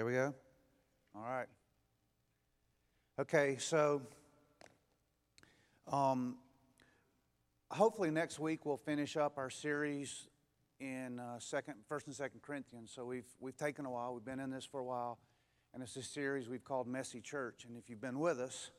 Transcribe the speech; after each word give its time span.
There 0.00 0.06
we 0.06 0.14
go. 0.14 0.34
All 1.14 1.20
right. 1.20 1.46
Okay, 3.18 3.58
so 3.58 4.00
um, 5.92 6.36
hopefully 7.70 8.10
next 8.10 8.38
week 8.38 8.64
we'll 8.64 8.78
finish 8.78 9.18
up 9.18 9.36
our 9.36 9.50
series 9.50 10.26
in 10.80 11.20
uh, 11.20 11.38
second, 11.38 11.74
First 11.86 12.06
and 12.06 12.16
Second 12.16 12.40
Corinthians. 12.40 12.90
So 12.94 13.04
we've 13.04 13.26
we've 13.40 13.58
taken 13.58 13.84
a 13.84 13.90
while. 13.90 14.14
We've 14.14 14.24
been 14.24 14.40
in 14.40 14.50
this 14.50 14.64
for 14.64 14.80
a 14.80 14.84
while, 14.84 15.18
and 15.74 15.82
it's 15.82 15.96
a 15.96 16.02
series 16.02 16.48
we've 16.48 16.64
called 16.64 16.86
Messy 16.86 17.20
Church. 17.20 17.66
And 17.68 17.76
if 17.76 17.90
you've 17.90 18.00
been 18.00 18.20
with 18.20 18.40
us 18.40 18.70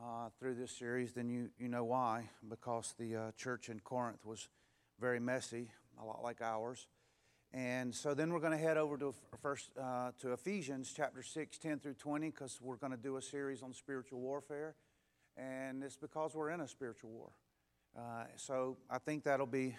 uh, 0.00 0.28
through 0.38 0.54
this 0.54 0.70
series, 0.70 1.14
then 1.14 1.28
you 1.28 1.50
you 1.58 1.66
know 1.66 1.82
why. 1.82 2.30
Because 2.48 2.94
the 2.96 3.16
uh, 3.16 3.30
church 3.36 3.70
in 3.70 3.80
Corinth 3.80 4.24
was 4.24 4.48
very 5.00 5.18
messy, 5.18 5.72
a 6.00 6.04
lot 6.04 6.22
like 6.22 6.40
ours. 6.40 6.86
And 7.52 7.92
so 7.92 8.14
then 8.14 8.32
we're 8.32 8.38
going 8.38 8.52
to 8.52 8.58
head 8.58 8.76
over 8.76 8.96
to 8.98 9.12
first 9.42 9.70
uh, 9.80 10.12
to 10.20 10.32
Ephesians 10.32 10.92
chapter 10.96 11.20
6, 11.20 11.58
10 11.58 11.80
through 11.80 11.94
20, 11.94 12.30
because 12.30 12.60
we're 12.62 12.76
going 12.76 12.92
to 12.92 12.98
do 12.98 13.16
a 13.16 13.22
series 13.22 13.62
on 13.62 13.72
spiritual 13.72 14.20
warfare. 14.20 14.76
And 15.36 15.82
it's 15.82 15.96
because 15.96 16.34
we're 16.34 16.50
in 16.50 16.60
a 16.60 16.68
spiritual 16.68 17.10
war. 17.10 17.30
Uh, 17.98 18.24
so 18.36 18.76
I 18.88 18.98
think 18.98 19.24
that'll 19.24 19.46
be 19.46 19.76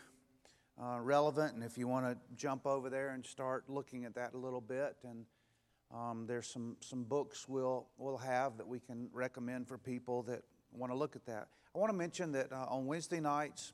uh, 0.81 0.99
relevant. 0.99 1.53
And 1.53 1.63
if 1.63 1.77
you 1.77 1.87
want 1.87 2.05
to 2.07 2.17
jump 2.35 2.65
over 2.65 2.89
there 2.89 3.11
and 3.11 3.25
start 3.25 3.69
looking 3.69 4.03
at 4.03 4.15
that 4.15 4.33
a 4.33 4.37
little 4.37 4.61
bit, 4.61 4.97
and 5.05 5.25
um, 5.93 6.25
there's 6.27 6.47
some, 6.47 6.75
some 6.81 7.03
books 7.03 7.47
we'll, 7.47 7.87
we'll 7.97 8.17
have 8.17 8.57
that 8.57 8.67
we 8.67 8.79
can 8.79 9.07
recommend 9.13 9.69
for 9.69 9.77
people 9.77 10.23
that 10.23 10.43
want 10.73 10.91
to 10.91 10.97
look 10.97 11.15
at 11.15 11.25
that. 11.25 11.47
I 11.73 11.79
want 11.79 11.89
to 11.89 11.97
mention 11.97 12.33
that 12.33 12.51
uh, 12.51 12.65
on 12.67 12.85
Wednesday 12.85 13.21
nights, 13.21 13.71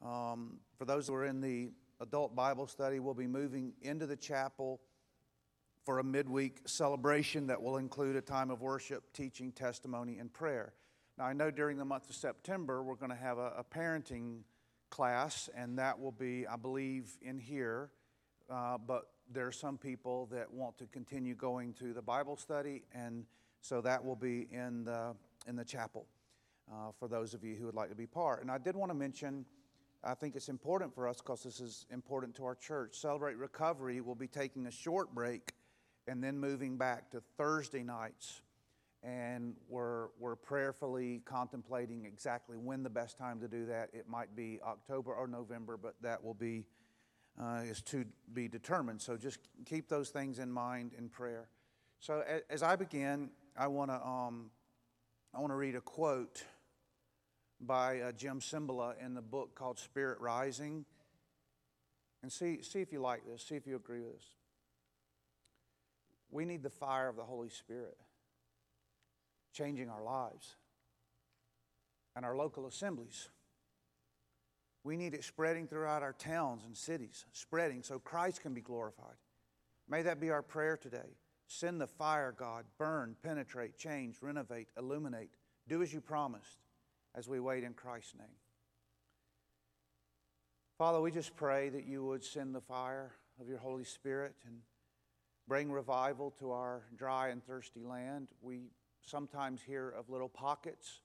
um, 0.00 0.58
for 0.78 0.84
those 0.84 1.08
who 1.08 1.14
are 1.14 1.26
in 1.26 1.40
the 1.40 1.72
adult 2.00 2.34
Bible 2.34 2.66
study. 2.66 2.98
We'll 2.98 3.14
be 3.14 3.26
moving 3.26 3.72
into 3.82 4.06
the 4.06 4.16
chapel 4.16 4.80
for 5.84 5.98
a 5.98 6.04
midweek 6.04 6.60
celebration 6.66 7.46
that 7.48 7.62
will 7.62 7.76
include 7.76 8.16
a 8.16 8.20
time 8.20 8.50
of 8.50 8.60
worship, 8.60 9.12
teaching, 9.12 9.52
testimony, 9.52 10.18
and 10.18 10.32
prayer. 10.32 10.72
Now, 11.18 11.24
I 11.24 11.32
know 11.32 11.50
during 11.50 11.76
the 11.76 11.84
month 11.84 12.08
of 12.08 12.16
September 12.16 12.82
we're 12.82 12.94
going 12.94 13.10
to 13.10 13.16
have 13.16 13.38
a, 13.38 13.52
a 13.58 13.64
parenting 13.64 14.40
class, 14.88 15.48
and 15.54 15.78
that 15.78 15.98
will 15.98 16.12
be, 16.12 16.46
I 16.46 16.56
believe, 16.56 17.16
in 17.22 17.38
here. 17.38 17.90
Uh, 18.50 18.78
but 18.78 19.08
there 19.32 19.46
are 19.46 19.52
some 19.52 19.78
people 19.78 20.26
that 20.32 20.52
want 20.52 20.76
to 20.78 20.86
continue 20.86 21.34
going 21.34 21.72
to 21.74 21.92
the 21.92 22.02
Bible 22.02 22.36
study, 22.36 22.82
and 22.92 23.24
so 23.60 23.80
that 23.80 24.04
will 24.04 24.16
be 24.16 24.48
in 24.50 24.84
the 24.84 25.14
in 25.46 25.56
the 25.56 25.64
chapel 25.64 26.06
uh, 26.70 26.90
for 26.98 27.08
those 27.08 27.34
of 27.34 27.44
you 27.44 27.56
who 27.56 27.66
would 27.66 27.74
like 27.74 27.88
to 27.90 27.94
be 27.94 28.06
part. 28.06 28.42
And 28.42 28.50
I 28.50 28.58
did 28.58 28.76
want 28.76 28.90
to 28.90 28.94
mention 28.94 29.44
I 30.02 30.14
think 30.14 30.34
it's 30.34 30.48
important 30.48 30.94
for 30.94 31.06
us 31.06 31.18
because 31.18 31.42
this 31.42 31.60
is 31.60 31.86
important 31.90 32.34
to 32.36 32.44
our 32.44 32.54
church. 32.54 32.96
Celebrate 32.96 33.36
Recovery 33.36 34.00
will 34.00 34.14
be 34.14 34.28
taking 34.28 34.66
a 34.66 34.70
short 34.70 35.14
break 35.14 35.52
and 36.06 36.24
then 36.24 36.38
moving 36.38 36.78
back 36.78 37.10
to 37.10 37.22
Thursday 37.36 37.82
nights. 37.82 38.40
And 39.02 39.56
we're, 39.68 40.08
we're 40.18 40.36
prayerfully 40.36 41.22
contemplating 41.24 42.04
exactly 42.04 42.56
when 42.56 42.82
the 42.82 42.90
best 42.90 43.18
time 43.18 43.40
to 43.40 43.48
do 43.48 43.66
that. 43.66 43.90
It 43.92 44.08
might 44.08 44.34
be 44.34 44.60
October 44.66 45.14
or 45.14 45.26
November, 45.26 45.76
but 45.76 45.94
that 46.02 46.22
will 46.22 46.34
be 46.34 46.64
uh, 47.40 47.62
is 47.64 47.80
to 47.80 48.04
be 48.32 48.48
determined. 48.48 49.00
So 49.00 49.16
just 49.16 49.38
keep 49.64 49.88
those 49.88 50.10
things 50.10 50.38
in 50.38 50.50
mind 50.50 50.92
in 50.98 51.08
prayer. 51.08 51.48
So 51.98 52.22
as 52.50 52.62
I 52.62 52.76
begin, 52.76 53.30
I 53.56 53.68
want 53.68 53.90
to 53.90 54.06
um, 54.06 54.50
I 55.34 55.40
want 55.40 55.50
to 55.50 55.56
read 55.56 55.74
a 55.74 55.80
quote 55.80 56.42
by 57.60 58.00
uh, 58.00 58.12
Jim 58.12 58.40
Cymbala 58.40 58.94
in 59.04 59.14
the 59.14 59.22
book 59.22 59.54
called 59.54 59.78
Spirit 59.78 60.20
Rising. 60.20 60.84
And 62.22 62.32
see, 62.32 62.62
see 62.62 62.80
if 62.80 62.92
you 62.92 63.00
like 63.00 63.26
this, 63.26 63.42
see 63.42 63.54
if 63.54 63.66
you 63.66 63.76
agree 63.76 64.00
with 64.00 64.14
this. 64.14 64.24
We 66.30 66.44
need 66.44 66.62
the 66.62 66.70
fire 66.70 67.08
of 67.08 67.16
the 67.16 67.24
Holy 67.24 67.48
Spirit 67.48 67.96
changing 69.52 69.90
our 69.90 70.02
lives 70.02 70.56
and 72.14 72.24
our 72.24 72.36
local 72.36 72.66
assemblies. 72.66 73.30
We 74.84 74.96
need 74.96 75.12
it 75.12 75.24
spreading 75.24 75.66
throughout 75.66 76.02
our 76.02 76.12
towns 76.12 76.64
and 76.64 76.76
cities, 76.76 77.26
spreading 77.32 77.82
so 77.82 77.98
Christ 77.98 78.42
can 78.42 78.54
be 78.54 78.60
glorified. 78.60 79.16
May 79.88 80.02
that 80.02 80.20
be 80.20 80.30
our 80.30 80.42
prayer 80.42 80.76
today. 80.76 81.16
Send 81.48 81.80
the 81.80 81.86
fire, 81.86 82.32
God. 82.36 82.64
Burn, 82.78 83.16
penetrate, 83.22 83.76
change, 83.76 84.16
renovate, 84.22 84.68
illuminate. 84.78 85.30
Do 85.68 85.82
as 85.82 85.92
you 85.92 86.00
promised 86.00 86.58
as 87.14 87.28
we 87.28 87.40
wait 87.40 87.64
in 87.64 87.72
Christ's 87.72 88.14
name. 88.16 88.36
Father, 90.78 91.00
we 91.00 91.10
just 91.10 91.36
pray 91.36 91.68
that 91.68 91.86
you 91.86 92.04
would 92.04 92.24
send 92.24 92.54
the 92.54 92.60
fire 92.60 93.12
of 93.40 93.48
your 93.48 93.58
Holy 93.58 93.84
Spirit 93.84 94.34
and 94.46 94.60
bring 95.46 95.70
revival 95.70 96.30
to 96.38 96.52
our 96.52 96.82
dry 96.96 97.28
and 97.28 97.44
thirsty 97.44 97.84
land. 97.84 98.28
We 98.40 98.70
sometimes 99.04 99.60
hear 99.60 99.90
of 99.90 100.08
little 100.08 100.28
pockets. 100.28 101.00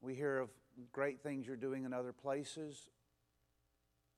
We 0.00 0.14
hear 0.14 0.38
of 0.38 0.50
great 0.92 1.22
things 1.22 1.46
you're 1.46 1.56
doing 1.56 1.84
in 1.84 1.92
other 1.92 2.12
places. 2.12 2.88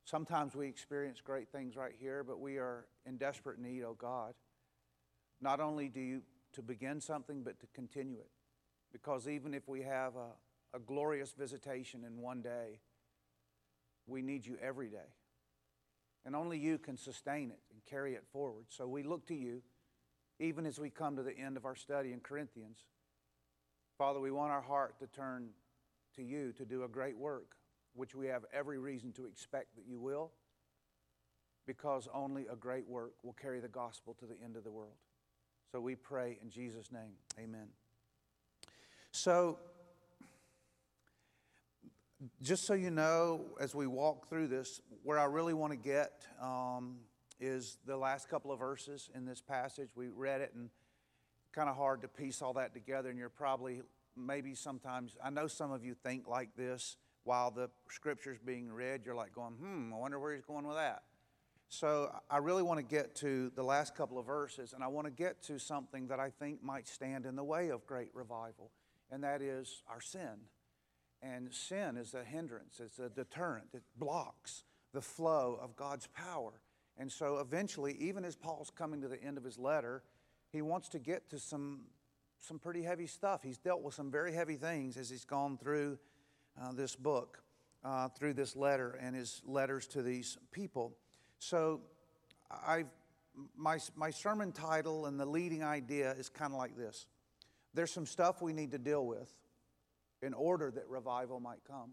Sometimes 0.05 0.55
we 0.55 0.69
experience 0.69 1.21
great 1.21 1.49
things 1.51 1.77
right 1.77 1.95
here, 1.99 2.25
but 2.25 2.41
we 2.41 2.59
are 2.59 2.87
in 3.07 3.17
desperate 3.17 3.59
need, 3.59 3.83
oh 3.85 3.97
God. 3.97 4.35
Not 5.41 5.61
only 5.61 5.89
do 5.89 6.01
you 6.01 6.23
to 6.55 6.63
begin 6.63 7.01
something, 7.01 7.43
but 7.43 7.61
to 7.61 7.67
continue 7.75 8.19
it. 8.19 8.31
Because 8.93 9.29
even 9.29 9.55
if 9.55 9.69
we 9.69 9.83
have 9.83 10.15
a, 10.17 10.29
a 10.75 10.79
glorious 10.79 11.33
visitation 11.33 12.05
in 12.05 12.21
one 12.21 12.43
day. 12.43 12.81
We 14.07 14.23
need 14.23 14.45
you 14.45 14.57
every 14.61 14.89
day. 14.89 15.15
And 16.27 16.35
only 16.35 16.59
you 16.59 16.79
can 16.79 16.97
sustain 16.97 17.51
it 17.51 17.61
and 17.73 17.81
carry 17.89 18.15
it 18.15 18.25
forward. 18.33 18.67
So 18.69 18.87
we 18.87 19.03
look 19.03 19.27
to 19.29 19.35
you, 19.35 19.63
even 20.41 20.67
as 20.67 20.79
we 20.79 20.91
come 20.91 21.17
to 21.17 21.23
the 21.23 21.37
end 21.37 21.57
of 21.57 21.65
our 21.65 21.77
study 21.77 22.13
in 22.13 22.21
Corinthians. 22.21 22.79
Father, 23.99 24.19
we 24.21 24.31
want 24.31 24.51
our 24.51 24.63
heart 24.63 24.99
to 24.99 25.07
turn 25.07 25.51
to 26.17 26.23
you 26.23 26.53
to 26.53 26.65
do 26.65 26.85
a 26.85 26.89
great 26.89 27.17
work, 27.17 27.57
which 27.95 28.15
we 28.15 28.27
have 28.27 28.45
every 28.53 28.79
reason 28.79 29.13
to 29.13 29.27
expect 29.27 29.77
that 29.77 29.85
you 29.87 30.01
will, 30.01 30.33
because 31.67 32.09
only 32.13 32.47
a 32.51 32.57
great 32.57 32.89
work 32.89 33.13
will 33.23 33.35
carry 33.35 33.61
the 33.61 33.69
gospel 33.69 34.15
to 34.15 34.27
the 34.27 34.37
end 34.43 34.57
of 34.57 34.65
the 34.65 34.71
world. 34.71 34.97
So 35.71 35.81
we 35.81 35.95
pray 35.95 36.39
in 36.43 36.51
Jesus' 36.51 36.91
name. 36.91 37.15
Amen. 37.39 37.69
So, 39.13 39.59
just 42.43 42.67
so 42.67 42.75
you 42.75 42.91
know, 42.91 43.43
as 43.61 43.75
we 43.75 43.87
walk 43.87 44.29
through 44.29 44.49
this, 44.49 44.81
where 45.03 45.19
I 45.19 45.25
really 45.25 45.55
want 45.55 45.73
to 45.73 45.79
get 45.79 46.27
um, 46.41 46.97
is 47.41 47.79
the 47.87 47.97
last 47.97 48.29
couple 48.29 48.53
of 48.53 48.59
verses 48.59 49.11
in 49.15 49.25
this 49.25 49.41
passage. 49.41 49.91
We 49.95 50.09
read 50.09 50.41
it 50.41 50.53
and 50.55 50.71
kind 51.53 51.69
of 51.69 51.77
hard 51.77 52.03
to 52.03 52.09
piece 52.09 52.43
all 52.43 52.53
that 52.55 52.75
together, 52.75 53.11
and 53.11 53.19
you're 53.19 53.29
probably, 53.29 53.83
maybe 54.17 54.55
sometimes, 54.55 55.17
I 55.23 55.31
know 55.31 55.47
some 55.47 55.73
of 55.73 55.85
you 55.85 55.95
think 55.95 56.27
like 56.27 56.57
this 56.57 56.97
while 57.25 57.51
the 57.51 57.71
scripture's 57.89 58.39
being 58.39 58.73
read. 58.73 59.03
You're 59.05 59.15
like 59.15 59.35
going, 59.35 59.55
hmm, 59.55 59.93
I 59.93 59.97
wonder 59.97 60.19
where 60.19 60.35
he's 60.35 60.45
going 60.45 60.67
with 60.67 60.77
that. 60.77 61.03
So 61.69 62.15
I 62.31 62.39
really 62.39 62.63
want 62.63 62.79
to 62.79 62.85
get 62.85 63.15
to 63.17 63.51
the 63.57 63.63
last 63.63 63.97
couple 63.97 64.19
of 64.19 64.27
verses, 64.27 64.73
and 64.73 64.85
I 64.85 64.87
want 64.89 65.07
to 65.07 65.11
get 65.11 65.43
to 65.45 65.59
something 65.59 66.09
that 66.09 66.21
I 66.21 66.31
think 66.31 66.63
might 66.63 66.87
stand 66.87 67.27
in 67.27 67.37
the 67.37 67.45
way 67.45 67.71
of 67.71 67.87
great 67.87 68.11
revival, 68.15 68.71
and 69.11 69.25
that 69.25 69.43
is 69.43 69.83
our 69.89 70.01
sin. 70.01 70.39
And 71.25 71.53
sin 71.53 71.97
is 71.97 72.13
a 72.13 72.23
hindrance, 72.23 72.81
it's 72.85 72.99
a 72.99 73.09
deterrent, 73.09 73.69
it 73.73 73.83
blocks 73.97 74.65
the 74.93 75.01
flow 75.01 75.59
of 75.61 75.75
God's 75.75 76.07
power. 76.09 76.53
And 76.99 77.11
so 77.11 77.39
eventually, 77.39 77.97
even 77.99 78.25
as 78.27 78.37
Paul's 78.37 78.71
coming 78.71 79.01
to 79.01 79.09
the 79.09 79.21
end 79.23 79.39
of 79.39 79.45
his 79.45 79.59
letter, 79.59 80.03
he 80.51 80.61
wants 80.61 80.89
to 80.91 80.99
get 80.99 81.31
to 81.31 81.39
some, 81.39 81.87
some 82.41 82.59
pretty 82.59 82.83
heavy 82.83 83.07
stuff. 83.07 83.43
He's 83.43 83.57
dealt 83.57 83.83
with 83.83 83.95
some 83.95 84.11
very 84.11 84.33
heavy 84.35 84.57
things 84.57 84.99
as 84.99 85.09
he's 85.09 85.25
gone 85.25 85.57
through 85.57 85.99
uh, 86.61 86.73
this 86.73 86.95
book, 86.95 87.43
uh, 87.85 88.09
through 88.09 88.35
this 88.35 88.55
letter, 88.55 88.99
and 89.01 89.17
his 89.17 89.41
letters 89.47 89.87
to 89.89 90.03
these 90.03 90.37
people. 90.53 90.93
So 91.39 91.81
I've, 92.67 92.87
my, 93.57 93.79
my 93.97 94.11
sermon 94.11 94.53
title 94.53 95.07
and 95.07 95.19
the 95.19 95.27
leading 95.27 95.65
idea 95.65 96.13
is 96.13 96.29
kind 96.29 96.53
of 96.53 96.59
like 96.59 96.77
this 96.77 97.07
There's 97.73 97.91
some 97.91 98.07
stuff 98.07 98.43
we 98.43 98.53
need 98.53 98.73
to 98.73 98.79
deal 98.79 99.07
with 99.07 99.33
in 100.25 100.35
order 100.35 100.71
that 100.71 100.89
revival 100.89 101.41
might 101.41 101.61
come. 101.67 101.91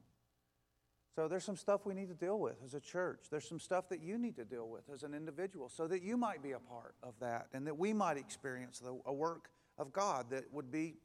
So 1.16 1.28
there's 1.28 1.44
some 1.44 1.58
stuff 1.58 1.86
we 1.86 1.94
need 1.94 2.08
to 2.08 2.16
deal 2.16 2.40
with 2.40 2.56
as 2.64 2.74
a 2.74 2.80
church. 2.80 3.26
There's 3.30 3.48
some 3.48 3.60
stuff 3.60 3.90
that 3.90 4.02
you 4.02 4.18
need 4.18 4.38
to 4.38 4.46
deal 4.46 4.70
with 4.70 4.84
as 4.94 5.04
an 5.04 5.14
individual 5.14 5.68
so 5.68 5.86
that 5.88 6.02
you 6.02 6.16
might 6.16 6.42
be 6.42 6.54
a 6.54 6.60
part 6.60 6.96
of 7.04 7.14
that 7.20 7.48
and 7.54 7.68
that 7.68 7.78
we 7.78 7.92
might 7.92 8.18
experience 8.18 8.80
the, 8.80 8.98
a 9.06 9.14
work 9.14 9.50
of 9.78 9.92
God 9.92 10.30
that 10.30 10.46
would 10.54 10.72
be 10.72 10.96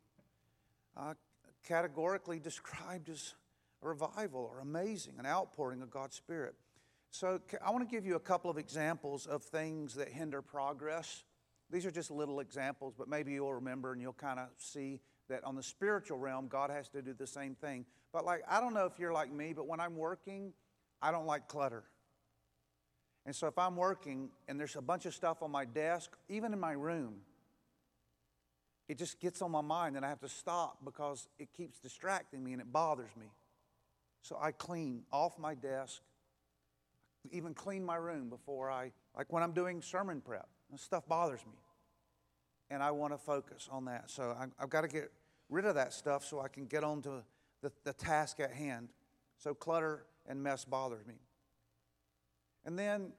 uh, 0.97 1.15
categorically 1.67 2.39
described 2.39 3.09
as 3.09 3.35
a 3.83 3.89
revival 3.89 4.49
or 4.49 4.61
amazing, 4.61 5.15
an 5.19 5.27
outpouring 5.27 5.83
of 5.83 5.91
God's 5.91 6.15
Spirit. 6.15 6.55
So 7.11 7.41
I 7.65 7.71
want 7.71 7.89
to 7.89 7.93
give 7.93 8.07
you 8.07 8.15
a 8.15 8.21
couple 8.21 8.51
of 8.51 8.59
examples 8.59 9.27
of 9.27 9.43
things 9.43 9.95
that 9.95 10.09
hinder 10.09 10.41
progress. 10.41 11.25
These 11.71 11.85
are 11.85 11.91
just 11.91 12.13
little 12.13 12.39
examples, 12.39 12.95
but 12.97 13.09
maybe 13.09 13.33
you'll 13.33 13.55
remember 13.55 13.93
and 13.93 14.01
you'll 14.01 14.13
kind 14.13 14.39
of 14.39 14.49
see 14.57 15.01
that 15.29 15.45
on 15.45 15.57
the 15.57 15.63
spiritual 15.63 16.19
realm, 16.19 16.49
God 16.49 16.71
has 16.71 16.89
to 16.91 17.03
do 17.03 17.13
the 17.13 17.27
same 17.27 17.55
thing. 17.55 17.85
But, 18.13 18.25
like, 18.25 18.43
I 18.49 18.61
don't 18.61 18.75
know 18.75 18.87
if 18.87 18.99
you're 18.99 19.13
like 19.13 19.33
me, 19.33 19.53
but 19.53 19.67
when 19.67 19.81
I'm 19.81 19.97
working, 19.97 20.53
I 21.03 21.11
don't 21.11 21.27
like 21.27 21.49
clutter. 21.49 21.85
And 23.27 23.35
so 23.35 23.49
if 23.49 23.59
I'm 23.59 23.77
working 23.77 24.31
and 24.47 24.59
there's 24.59 24.77
a 24.77 24.81
bunch 24.81 25.05
of 25.05 25.15
stuff 25.15 25.43
on 25.43 25.51
my 25.51 25.65
desk, 25.65 26.17
even 26.29 26.53
in 26.53 26.61
my 26.61 26.73
room, 26.73 27.17
it 28.89 28.99
just 28.99 29.21
gets 29.21 29.43
on 29.43 29.51
my 29.51 29.61
mind 29.61 29.97
and 29.97 30.07
I 30.07 30.09
have 30.09 30.21
to 30.21 30.29
stop 30.29 30.79
because 30.85 31.27
it 31.39 31.53
keeps 31.53 31.81
distracting 31.81 32.45
me 32.45 32.53
and 32.53 32.61
it 32.61 32.73
bothers 32.73 33.11
me. 33.19 33.27
So 34.23 34.39
I 34.41 34.53
clean 34.53 35.03
off 35.13 35.39
my 35.39 35.55
desk, 35.55 36.03
even 37.33 37.53
clean 37.53 37.85
my 37.85 37.97
room 37.97 38.29
before 38.29 38.71
I, 38.71 38.93
like 39.17 39.33
when 39.33 39.43
I'm 39.43 39.53
doing 39.53 39.83
sermon 39.83 40.21
prep, 40.21 40.49
and 40.71 40.79
stuff 40.79 41.07
bothers 41.09 41.41
me. 41.47 41.59
And 42.71 42.83
I 42.83 42.91
want 42.91 43.13
to 43.13 43.19
focus 43.19 43.69
on 43.71 43.85
that. 43.85 44.11
So 44.11 44.37
I, 44.39 44.47
I've 44.63 44.71
got 44.71 44.81
to 44.83 44.89
get 44.89 45.13
rid 45.49 45.65
of 45.65 45.77
that 45.77 45.93
stuff 45.93 46.25
so 46.25 46.41
I 46.41 46.49
can 46.49 46.67
get 46.67 46.83
on 46.83 47.03
to 47.03 47.23
the, 47.63 47.73
the 47.85 47.93
task 47.93 48.41
at 48.41 48.53
hand. 48.53 48.89
So 49.39 49.55
clutter 49.55 50.05
and 50.27 50.43
mess 50.43 50.65
bothers 50.65 51.07
me. 51.07 51.15
And 52.65 52.79
then, 52.79 53.13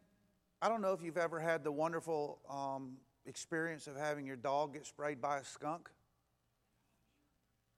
I 0.61 0.67
don't 0.67 0.81
know 0.81 0.91
if 0.91 1.01
you've 1.01 1.17
ever 1.17 1.39
had 1.39 1.63
the 1.63 1.71
wonderful 1.71 2.39
um, 2.49 2.97
experience 3.25 3.87
of 3.87 3.95
having 3.95 4.25
your 4.25 4.35
dog 4.35 4.73
get 4.73 4.85
sprayed 4.85 5.21
by 5.21 5.37
a 5.37 5.43
skunk. 5.43 5.89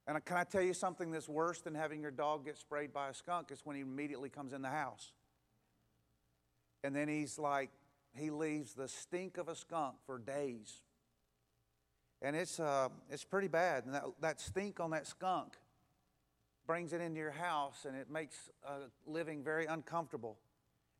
And 0.07 0.23
can 0.25 0.37
I 0.37 0.43
tell 0.43 0.63
you 0.63 0.73
something 0.73 1.11
that's 1.11 1.29
worse 1.29 1.61
than 1.61 1.75
having 1.75 2.01
your 2.01 2.09
dog 2.09 2.45
get 2.45 2.57
sprayed 2.57 2.91
by 2.91 3.09
a 3.09 3.13
skunk? 3.13 3.49
It's 3.51 3.63
when 3.63 3.75
he 3.75 3.83
immediately 3.83 4.29
comes 4.29 4.53
in 4.53 4.63
the 4.63 4.69
house. 4.69 5.11
And 6.83 6.95
then 6.95 7.07
he's 7.07 7.37
like, 7.37 7.69
he 8.15 8.31
leaves 8.31 8.73
the 8.73 8.87
stink 8.87 9.37
of 9.37 9.47
a 9.47 9.55
skunk 9.55 9.95
for 10.07 10.17
days. 10.17 10.81
And 12.21 12.35
it's, 12.35 12.59
uh, 12.59 12.89
it's 13.09 13.23
pretty 13.23 13.47
bad. 13.47 13.85
And 13.85 13.93
that, 13.93 14.03
that 14.21 14.41
stink 14.41 14.79
on 14.79 14.91
that 14.91 15.07
skunk 15.07 15.53
brings 16.67 16.93
it 16.93 17.01
into 17.01 17.19
your 17.19 17.31
house 17.31 17.85
and 17.87 17.95
it 17.95 18.11
makes 18.11 18.51
uh, 18.67 18.87
living 19.07 19.43
very 19.43 19.65
uncomfortable. 19.65 20.37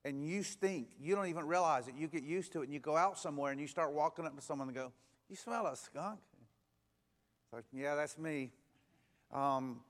And 0.06 0.25
you 0.25 0.44
stink. 0.44 0.88
You 1.00 1.16
don't 1.16 1.27
even 1.27 1.45
realize 1.45 1.88
it. 1.88 1.94
You 1.98 2.07
get 2.07 2.24
used 2.24 2.54
to 2.54 2.62
it 2.62 2.66
and 2.66 2.74
you 2.74 2.80
go 2.80 2.95
out 2.95 3.19
somewhere 3.19 3.51
and 3.51 3.60
you 3.60 3.68
start 3.68 3.92
walking 3.92 4.25
up 4.25 4.36
to 4.36 4.42
someone 4.42 4.69
and 4.69 4.75
go, 4.75 4.92
You 5.30 5.36
smell 5.36 5.68
a 5.68 5.75
skunk? 5.75 6.19
It's 7.44 7.54
like, 7.54 7.65
Yeah, 7.74 7.95
that's 7.95 8.18
me. 8.18 8.51
Um, 9.33 9.81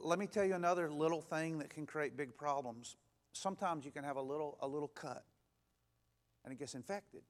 let 0.00 0.18
me 0.18 0.26
tell 0.26 0.44
you 0.44 0.54
another 0.54 0.90
little 0.90 1.20
thing 1.20 1.58
that 1.58 1.70
can 1.70 1.86
create 1.86 2.16
big 2.16 2.36
problems. 2.36 2.96
Sometimes 3.32 3.84
you 3.84 3.90
can 3.90 4.04
have 4.04 4.16
a 4.16 4.22
little, 4.22 4.56
a 4.60 4.66
little 4.68 4.88
cut 4.88 5.24
and 6.44 6.52
it 6.52 6.58
gets 6.58 6.74
infected. 6.74 7.22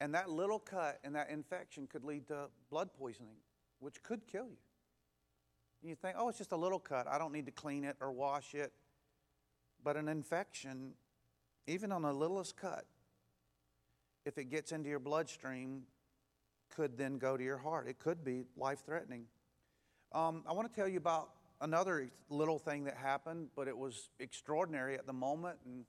And 0.00 0.14
that 0.14 0.30
little 0.30 0.58
cut 0.58 0.98
and 1.04 1.14
that 1.14 1.30
infection 1.30 1.86
could 1.86 2.04
lead 2.04 2.26
to 2.28 2.46
blood 2.70 2.90
poisoning, 2.98 3.36
which 3.80 4.02
could 4.02 4.26
kill 4.26 4.46
you. 4.46 4.56
You 5.82 5.94
think, 5.94 6.16
oh, 6.18 6.28
it's 6.28 6.38
just 6.38 6.52
a 6.52 6.56
little 6.56 6.78
cut. 6.78 7.06
I 7.06 7.18
don't 7.18 7.32
need 7.32 7.46
to 7.46 7.52
clean 7.52 7.84
it 7.84 7.96
or 8.00 8.10
wash 8.10 8.54
it. 8.54 8.72
But 9.82 9.96
an 9.96 10.08
infection, 10.08 10.92
even 11.66 11.92
on 11.92 12.02
the 12.02 12.12
littlest 12.12 12.56
cut, 12.56 12.84
if 14.26 14.36
it 14.36 14.50
gets 14.50 14.72
into 14.72 14.88
your 14.90 14.98
bloodstream, 14.98 15.82
could 16.74 16.96
then 16.98 17.18
go 17.18 17.36
to 17.36 17.42
your 17.42 17.56
heart. 17.58 17.88
It 17.88 17.98
could 17.98 18.24
be 18.24 18.44
life 18.56 18.84
threatening. 18.84 19.24
Um, 20.12 20.44
I 20.46 20.52
want 20.52 20.72
to 20.72 20.74
tell 20.74 20.88
you 20.88 20.98
about 20.98 21.30
another 21.60 22.10
little 22.28 22.58
thing 22.58 22.84
that 22.84 22.96
happened, 22.96 23.48
but 23.56 23.68
it 23.68 23.76
was 23.76 24.10
extraordinary 24.18 24.94
at 24.94 25.06
the 25.06 25.12
moment. 25.12 25.58
And 25.64 25.84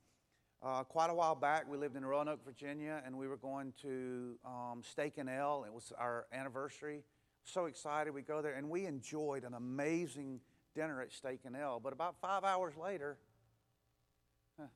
uh, 0.64 0.84
quite 0.84 1.10
a 1.10 1.14
while 1.14 1.34
back, 1.34 1.68
we 1.68 1.78
lived 1.78 1.96
in 1.96 2.06
Roanoke, 2.06 2.46
Virginia, 2.46 3.02
and 3.06 3.18
we 3.18 3.28
were 3.28 3.38
going 3.38 3.74
to 3.82 4.36
um, 4.46 4.82
Steak 4.84 5.18
and 5.18 5.28
Ale. 5.28 5.64
It 5.66 5.74
was 5.74 5.92
our 5.98 6.28
anniversary. 6.32 7.04
So 7.44 7.66
excited. 7.66 8.14
We 8.14 8.22
go 8.22 8.42
there, 8.44 8.54
and 8.54 8.70
we 8.70 8.86
enjoyed 8.86 9.44
an 9.44 9.56
amazing 9.56 10.40
dinner 10.76 11.02
at 11.02 11.12
Steak 11.12 11.40
and 11.46 11.56
Ale. 11.56 11.80
But 11.84 11.94
about 11.94 12.16
five 12.22 12.44
hours 12.44 12.76
later, 12.78 13.18
huh, 14.60 14.68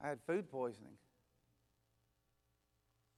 I 0.00 0.08
had 0.08 0.18
food 0.26 0.50
poisoning. 0.50 0.94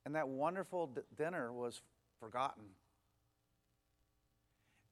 And 0.04 0.16
that 0.16 0.26
wonderful 0.26 0.88
d- 0.88 1.02
dinner 1.16 1.52
was 1.52 1.82
forgotten. 2.18 2.64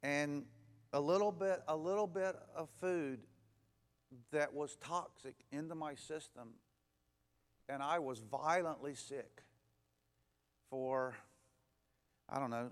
And 0.05 0.45
a 0.93 1.01
little 1.01 1.33
bit, 1.33 1.61
a 1.67 1.77
little 1.77 2.07
bit 2.07 2.37
of 2.55 2.69
food 2.81 3.19
that 4.33 4.53
was 4.55 4.77
toxic 4.77 5.35
into 5.53 5.75
my 5.75 5.95
system, 5.95 6.51
and 7.69 7.83
I 7.83 7.99
was 7.99 8.21
violently 8.21 8.95
sick 8.95 9.43
for, 10.69 11.15
I 12.29 12.39
don't 12.39 12.51
know, 12.51 12.71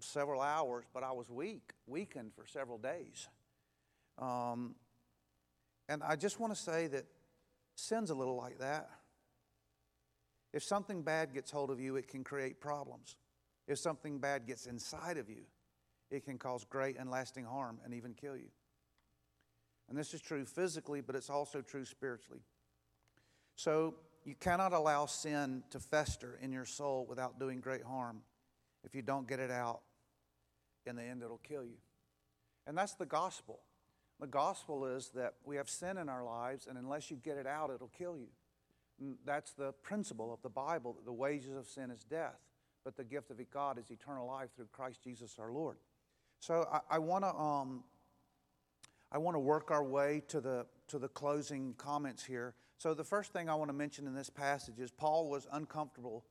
several 0.00 0.40
hours, 0.40 0.84
but 0.92 1.02
I 1.02 1.12
was 1.12 1.30
weak, 1.30 1.72
weakened 1.86 2.32
for 2.34 2.46
several 2.46 2.78
days. 2.78 3.28
Um, 4.18 4.74
and 5.88 6.02
I 6.02 6.16
just 6.16 6.40
want 6.40 6.54
to 6.54 6.60
say 6.60 6.86
that 6.88 7.06
sin's 7.76 8.10
a 8.10 8.14
little 8.14 8.36
like 8.36 8.58
that. 8.58 8.90
If 10.52 10.62
something 10.62 11.02
bad 11.02 11.34
gets 11.34 11.50
hold 11.50 11.70
of 11.70 11.80
you, 11.80 11.96
it 11.96 12.08
can 12.08 12.24
create 12.24 12.60
problems. 12.60 13.16
If 13.68 13.78
something 13.78 14.18
bad 14.18 14.46
gets 14.46 14.66
inside 14.66 15.18
of 15.18 15.28
you, 15.28 15.42
it 16.10 16.24
can 16.24 16.38
cause 16.38 16.64
great 16.64 16.96
and 16.98 17.10
lasting 17.10 17.44
harm 17.44 17.78
and 17.84 17.92
even 17.92 18.14
kill 18.14 18.36
you. 18.36 18.48
And 19.88 19.96
this 19.96 20.14
is 20.14 20.20
true 20.20 20.44
physically, 20.44 21.00
but 21.00 21.14
it's 21.14 21.30
also 21.30 21.60
true 21.60 21.84
spiritually. 21.84 22.40
So 23.54 23.94
you 24.24 24.34
cannot 24.34 24.72
allow 24.72 25.06
sin 25.06 25.62
to 25.70 25.78
fester 25.78 26.38
in 26.42 26.52
your 26.52 26.64
soul 26.64 27.06
without 27.08 27.38
doing 27.38 27.60
great 27.60 27.84
harm. 27.84 28.22
If 28.84 28.94
you 28.94 29.02
don't 29.02 29.28
get 29.28 29.40
it 29.40 29.50
out, 29.50 29.80
in 30.86 30.96
the 30.96 31.02
end, 31.02 31.22
it'll 31.22 31.38
kill 31.38 31.64
you. 31.64 31.78
And 32.66 32.76
that's 32.76 32.94
the 32.94 33.06
gospel. 33.06 33.60
The 34.20 34.26
gospel 34.26 34.86
is 34.86 35.10
that 35.14 35.34
we 35.44 35.56
have 35.56 35.68
sin 35.68 35.98
in 35.98 36.08
our 36.08 36.24
lives, 36.24 36.66
and 36.66 36.78
unless 36.78 37.10
you 37.10 37.16
get 37.16 37.36
it 37.36 37.46
out, 37.46 37.70
it'll 37.70 37.88
kill 37.88 38.16
you. 38.16 38.28
And 38.98 39.16
that's 39.24 39.52
the 39.52 39.72
principle 39.82 40.32
of 40.32 40.40
the 40.42 40.48
Bible 40.48 40.94
that 40.94 41.04
the 41.04 41.12
wages 41.12 41.54
of 41.54 41.66
sin 41.66 41.90
is 41.90 42.02
death, 42.02 42.38
but 42.84 42.96
the 42.96 43.04
gift 43.04 43.30
of 43.30 43.38
God 43.52 43.78
is 43.78 43.90
eternal 43.90 44.26
life 44.26 44.50
through 44.56 44.68
Christ 44.72 45.02
Jesus 45.04 45.36
our 45.38 45.52
Lord. 45.52 45.76
So 46.40 46.66
I, 46.72 46.96
I 46.96 46.98
want 46.98 47.24
to 47.24 47.34
um, 47.34 47.84
I 49.12 49.18
want 49.18 49.34
to 49.34 49.40
work 49.40 49.70
our 49.70 49.84
way 49.84 50.22
to 50.28 50.40
the, 50.40 50.66
to 50.88 50.98
the 50.98 51.08
closing 51.08 51.74
comments 51.74 52.24
here. 52.24 52.54
So, 52.78 52.92
the 52.92 53.04
first 53.04 53.32
thing 53.32 53.48
I 53.48 53.54
want 53.54 53.70
to 53.70 53.76
mention 53.76 54.06
in 54.06 54.14
this 54.14 54.28
passage 54.28 54.78
is 54.78 54.90
Paul 54.90 55.28
was 55.28 55.46
uncomfortable 55.52 56.24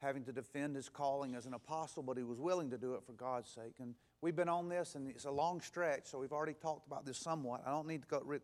having 0.00 0.24
to 0.24 0.32
defend 0.32 0.76
his 0.76 0.88
calling 0.88 1.34
as 1.34 1.46
an 1.46 1.54
apostle, 1.54 2.02
but 2.02 2.16
he 2.16 2.22
was 2.22 2.38
willing 2.38 2.70
to 2.70 2.78
do 2.78 2.94
it 2.94 3.02
for 3.04 3.12
God's 3.12 3.50
sake. 3.50 3.74
And 3.80 3.94
we've 4.20 4.36
been 4.36 4.48
on 4.48 4.68
this, 4.68 4.94
and 4.94 5.08
it's 5.08 5.24
a 5.24 5.30
long 5.30 5.60
stretch, 5.60 6.06
so 6.06 6.18
we've 6.18 6.32
already 6.32 6.54
talked 6.54 6.86
about 6.86 7.04
this 7.04 7.18
somewhat. 7.18 7.62
I 7.66 7.70
don't 7.70 7.88
need 7.88 8.02
to 8.02 8.08
go, 8.08 8.22
re- 8.24 8.38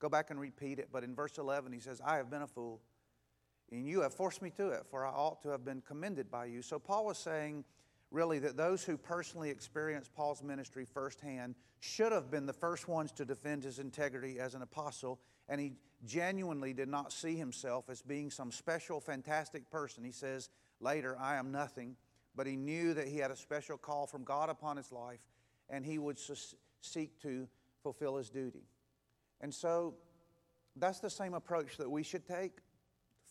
go 0.00 0.08
back 0.08 0.30
and 0.30 0.40
repeat 0.40 0.78
it, 0.78 0.88
but 0.92 1.04
in 1.04 1.14
verse 1.14 1.38
11, 1.38 1.72
he 1.72 1.78
says, 1.78 2.00
I 2.04 2.16
have 2.16 2.28
been 2.28 2.42
a 2.42 2.46
fool, 2.46 2.80
and 3.70 3.86
you 3.86 4.00
have 4.00 4.14
forced 4.14 4.42
me 4.42 4.50
to 4.56 4.70
it, 4.70 4.84
for 4.90 5.06
I 5.06 5.10
ought 5.10 5.42
to 5.42 5.48
have 5.50 5.64
been 5.64 5.80
commended 5.80 6.28
by 6.28 6.46
you. 6.46 6.60
So, 6.60 6.78
Paul 6.78 7.04
was 7.06 7.18
saying, 7.18 7.64
really 8.10 8.38
that 8.38 8.56
those 8.56 8.84
who 8.84 8.96
personally 8.96 9.50
experienced 9.50 10.14
Paul's 10.14 10.42
ministry 10.42 10.84
firsthand 10.84 11.54
should 11.80 12.12
have 12.12 12.30
been 12.30 12.46
the 12.46 12.52
first 12.52 12.88
ones 12.88 13.12
to 13.12 13.24
defend 13.24 13.64
his 13.64 13.78
integrity 13.78 14.38
as 14.38 14.54
an 14.54 14.62
apostle, 14.62 15.20
and 15.48 15.60
he 15.60 15.72
genuinely 16.04 16.72
did 16.72 16.88
not 16.88 17.12
see 17.12 17.36
himself 17.36 17.88
as 17.88 18.02
being 18.02 18.30
some 18.30 18.52
special, 18.52 19.00
fantastic 19.00 19.70
person. 19.70 20.04
He 20.04 20.12
says 20.12 20.48
later, 20.80 21.16
I 21.20 21.36
am 21.36 21.50
nothing, 21.50 21.96
but 22.34 22.46
he 22.46 22.56
knew 22.56 22.94
that 22.94 23.08
he 23.08 23.18
had 23.18 23.30
a 23.30 23.36
special 23.36 23.76
call 23.76 24.06
from 24.06 24.24
God 24.24 24.50
upon 24.50 24.76
his 24.76 24.92
life, 24.92 25.20
and 25.68 25.84
he 25.84 25.98
would 25.98 26.18
seek 26.80 27.20
to 27.22 27.48
fulfill 27.82 28.16
his 28.16 28.30
duty. 28.30 28.68
And 29.40 29.52
so 29.52 29.94
that's 30.76 31.00
the 31.00 31.10
same 31.10 31.34
approach 31.34 31.76
that 31.78 31.90
we 31.90 32.02
should 32.02 32.26
take 32.26 32.52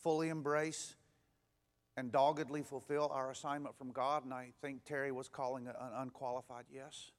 fully 0.04 0.30
embrace 0.30 0.96
and 1.98 2.12
doggedly 2.12 2.62
fulfill 2.62 3.10
our 3.14 3.32
assignment 3.32 3.78
from 3.78 3.92
God. 3.92 4.26
And 4.26 4.34
I 4.34 4.50
think 4.62 4.84
Terry 4.86 5.12
was 5.12 5.30
calling 5.30 5.68
it 5.68 5.76
an 5.80 5.92
unqualified 5.98 6.66
yes. 6.74 7.12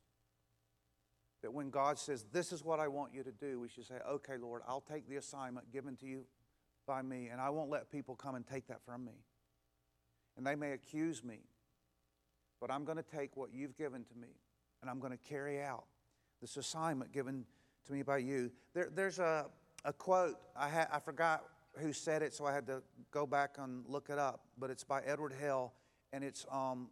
That 1.42 1.52
when 1.52 1.70
God 1.70 1.98
says, 1.98 2.26
This 2.32 2.52
is 2.52 2.64
what 2.64 2.80
I 2.80 2.88
want 2.88 3.14
you 3.14 3.22
to 3.22 3.32
do, 3.32 3.60
we 3.60 3.68
should 3.68 3.86
say, 3.86 3.96
Okay, 4.08 4.36
Lord, 4.36 4.62
I'll 4.66 4.80
take 4.80 5.08
the 5.08 5.16
assignment 5.16 5.72
given 5.72 5.96
to 5.96 6.06
you 6.06 6.24
by 6.86 7.02
me, 7.02 7.28
and 7.28 7.40
I 7.40 7.50
won't 7.50 7.70
let 7.70 7.90
people 7.90 8.14
come 8.14 8.34
and 8.34 8.46
take 8.46 8.68
that 8.68 8.80
from 8.84 9.04
me. 9.04 9.24
And 10.36 10.46
they 10.46 10.54
may 10.54 10.72
accuse 10.72 11.24
me, 11.24 11.40
but 12.60 12.70
I'm 12.70 12.84
going 12.84 12.98
to 12.98 13.02
take 13.02 13.36
what 13.36 13.52
you've 13.52 13.76
given 13.76 14.04
to 14.04 14.14
me, 14.14 14.28
and 14.80 14.90
I'm 14.90 15.00
going 15.00 15.12
to 15.12 15.28
carry 15.28 15.62
out 15.62 15.84
this 16.40 16.56
assignment 16.56 17.12
given 17.12 17.44
to 17.86 17.92
me 17.92 18.02
by 18.02 18.18
you. 18.18 18.50
There, 18.74 18.90
there's 18.94 19.18
a, 19.18 19.46
a 19.84 19.92
quote, 19.92 20.36
I, 20.54 20.68
ha, 20.68 20.86
I 20.92 21.00
forgot 21.00 21.44
who 21.78 21.92
said 21.92 22.22
it, 22.22 22.34
so 22.34 22.46
I 22.46 22.52
had 22.52 22.66
to 22.66 22.82
go 23.10 23.26
back 23.26 23.56
and 23.58 23.84
look 23.86 24.10
it 24.10 24.18
up. 24.18 24.40
But 24.58 24.70
it's 24.70 24.84
by 24.84 25.02
Edward 25.02 25.34
Hale, 25.38 25.72
and 26.12 26.24
it's 26.24 26.46
um, 26.50 26.88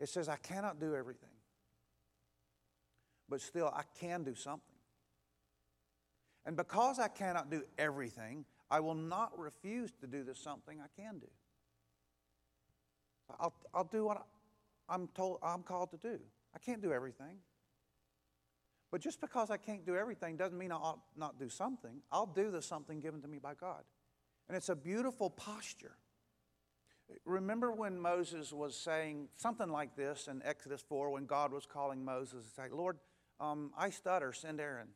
it 0.00 0.08
says, 0.08 0.28
"I 0.28 0.36
cannot 0.36 0.80
do 0.80 0.94
everything, 0.94 1.30
but 3.28 3.40
still 3.40 3.72
I 3.74 3.82
can 4.00 4.24
do 4.24 4.34
something. 4.34 4.74
And 6.46 6.56
because 6.56 6.98
I 6.98 7.08
cannot 7.08 7.50
do 7.50 7.62
everything, 7.78 8.44
I 8.70 8.80
will 8.80 8.94
not 8.94 9.38
refuse 9.38 9.92
to 10.00 10.06
do 10.06 10.24
the 10.24 10.34
something 10.34 10.80
I 10.80 11.00
can 11.00 11.18
do. 11.18 11.28
I'll, 13.40 13.54
I'll 13.72 13.84
do 13.84 14.04
what 14.04 14.26
I'm 14.88 15.08
told 15.08 15.38
I'm 15.42 15.62
called 15.62 15.90
to 15.92 15.96
do. 15.96 16.18
I 16.54 16.58
can't 16.58 16.82
do 16.82 16.92
everything, 16.92 17.38
But 18.90 19.00
just 19.00 19.20
because 19.20 19.50
I 19.50 19.56
can't 19.56 19.84
do 19.84 19.96
everything 19.96 20.36
doesn't 20.36 20.56
mean 20.56 20.70
I 20.70 20.76
ought 20.76 21.00
not 21.16 21.38
do 21.38 21.48
something. 21.48 22.02
I'll 22.12 22.26
do 22.26 22.50
the 22.50 22.62
something 22.62 23.00
given 23.00 23.22
to 23.22 23.28
me 23.28 23.38
by 23.38 23.54
God. 23.54 23.82
And 24.48 24.56
it's 24.56 24.68
a 24.68 24.76
beautiful 24.76 25.30
posture. 25.30 25.96
Remember 27.24 27.72
when 27.72 28.00
Moses 28.00 28.52
was 28.52 28.76
saying 28.76 29.28
something 29.36 29.68
like 29.68 29.96
this 29.96 30.28
in 30.28 30.42
Exodus 30.44 30.82
4 30.88 31.10
when 31.10 31.26
God 31.26 31.52
was 31.52 31.66
calling 31.66 32.04
Moses, 32.04 32.46
it's 32.48 32.58
like, 32.58 32.72
Lord, 32.72 32.98
um, 33.40 33.72
I 33.76 33.90
stutter, 33.90 34.32
send 34.32 34.60
Aaron. 34.60 34.88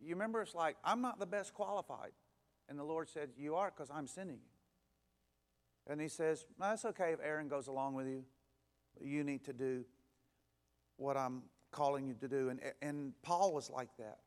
You 0.00 0.14
remember 0.14 0.42
it's 0.42 0.54
like, 0.54 0.76
I'm 0.84 1.00
not 1.00 1.18
the 1.18 1.26
best 1.26 1.54
qualified. 1.54 2.12
And 2.68 2.78
the 2.78 2.84
Lord 2.84 3.08
said, 3.08 3.30
You 3.36 3.56
are 3.56 3.72
because 3.74 3.90
I'm 3.90 4.06
sending 4.06 4.36
you. 4.36 5.92
And 5.92 6.00
he 6.00 6.08
says, 6.08 6.46
That's 6.58 6.84
okay 6.86 7.12
if 7.12 7.20
Aaron 7.22 7.48
goes 7.48 7.66
along 7.66 7.94
with 7.94 8.06
you. 8.06 8.24
You 9.00 9.24
need 9.24 9.44
to 9.44 9.52
do 9.52 9.84
what 10.96 11.16
I'm 11.16 11.42
calling 11.72 12.06
you 12.06 12.14
to 12.14 12.28
do. 12.28 12.48
And, 12.48 12.60
and 12.80 13.12
Paul 13.22 13.52
was 13.52 13.70
like 13.70 13.90
that. 13.98 14.18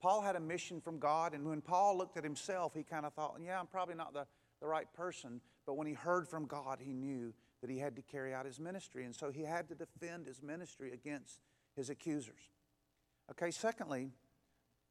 Paul 0.00 0.20
had 0.20 0.36
a 0.36 0.40
mission 0.40 0.80
from 0.80 0.98
God, 0.98 1.34
and 1.34 1.46
when 1.46 1.60
Paul 1.60 1.96
looked 1.96 2.16
at 2.16 2.24
himself, 2.24 2.74
he 2.74 2.82
kind 2.82 3.06
of 3.06 3.14
thought, 3.14 3.36
Yeah, 3.42 3.58
I'm 3.58 3.66
probably 3.66 3.94
not 3.94 4.12
the, 4.12 4.26
the 4.60 4.66
right 4.66 4.92
person. 4.94 5.40
But 5.66 5.76
when 5.76 5.86
he 5.86 5.94
heard 5.94 6.28
from 6.28 6.46
God, 6.46 6.78
he 6.80 6.92
knew 6.92 7.32
that 7.60 7.70
he 7.70 7.78
had 7.78 7.96
to 7.96 8.02
carry 8.02 8.32
out 8.32 8.46
his 8.46 8.60
ministry. 8.60 9.04
And 9.04 9.14
so 9.14 9.30
he 9.30 9.42
had 9.42 9.68
to 9.68 9.74
defend 9.74 10.26
his 10.26 10.42
ministry 10.42 10.92
against 10.92 11.40
his 11.74 11.90
accusers. 11.90 12.40
Okay, 13.30 13.50
secondly, 13.50 14.10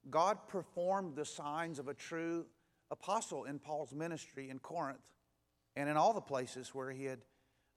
God 0.10 0.48
performed 0.48 1.16
the 1.16 1.26
signs 1.26 1.80
of 1.80 1.88
a 1.88 1.94
true 1.94 2.46
apostle 2.92 3.46
in 3.46 3.60
Paul's 3.60 3.94
ministry 3.94 4.50
in 4.50 4.60
Corinth 4.60 5.10
and 5.76 5.90
in 5.90 5.98
all 5.98 6.14
the 6.14 6.22
places 6.22 6.76
where 6.76 6.92
he 6.92 7.06
had 7.06 7.20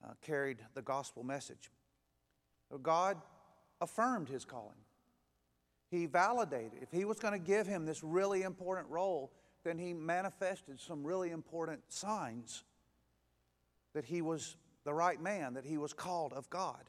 uh, 0.05 0.13
carried 0.23 0.59
the 0.75 0.83
gospel 0.83 1.23
message. 1.23 1.71
God 2.83 3.17
affirmed 3.81 4.29
his 4.29 4.45
calling. 4.45 4.77
He 5.91 6.07
validated. 6.07 6.83
If 6.83 6.91
he 6.91 7.05
was 7.05 7.19
going 7.19 7.33
to 7.33 7.39
give 7.39 7.67
him 7.67 7.87
this 7.87 8.03
really 8.03 8.43
important 8.43 8.89
role, 8.89 9.33
then 9.65 9.79
he 9.79 9.93
manifested 9.93 10.81
some 10.81 11.03
really 11.03 11.31
important 11.31 11.81
signs 11.89 12.65
that 13.95 14.05
he 14.05 14.23
was 14.23 14.57
the 14.85 14.93
right 14.93 15.21
man, 15.21 15.55
that 15.55 15.65
he 15.65 15.79
was 15.79 15.93
called 15.93 16.33
of 16.33 16.49
God. 16.51 16.85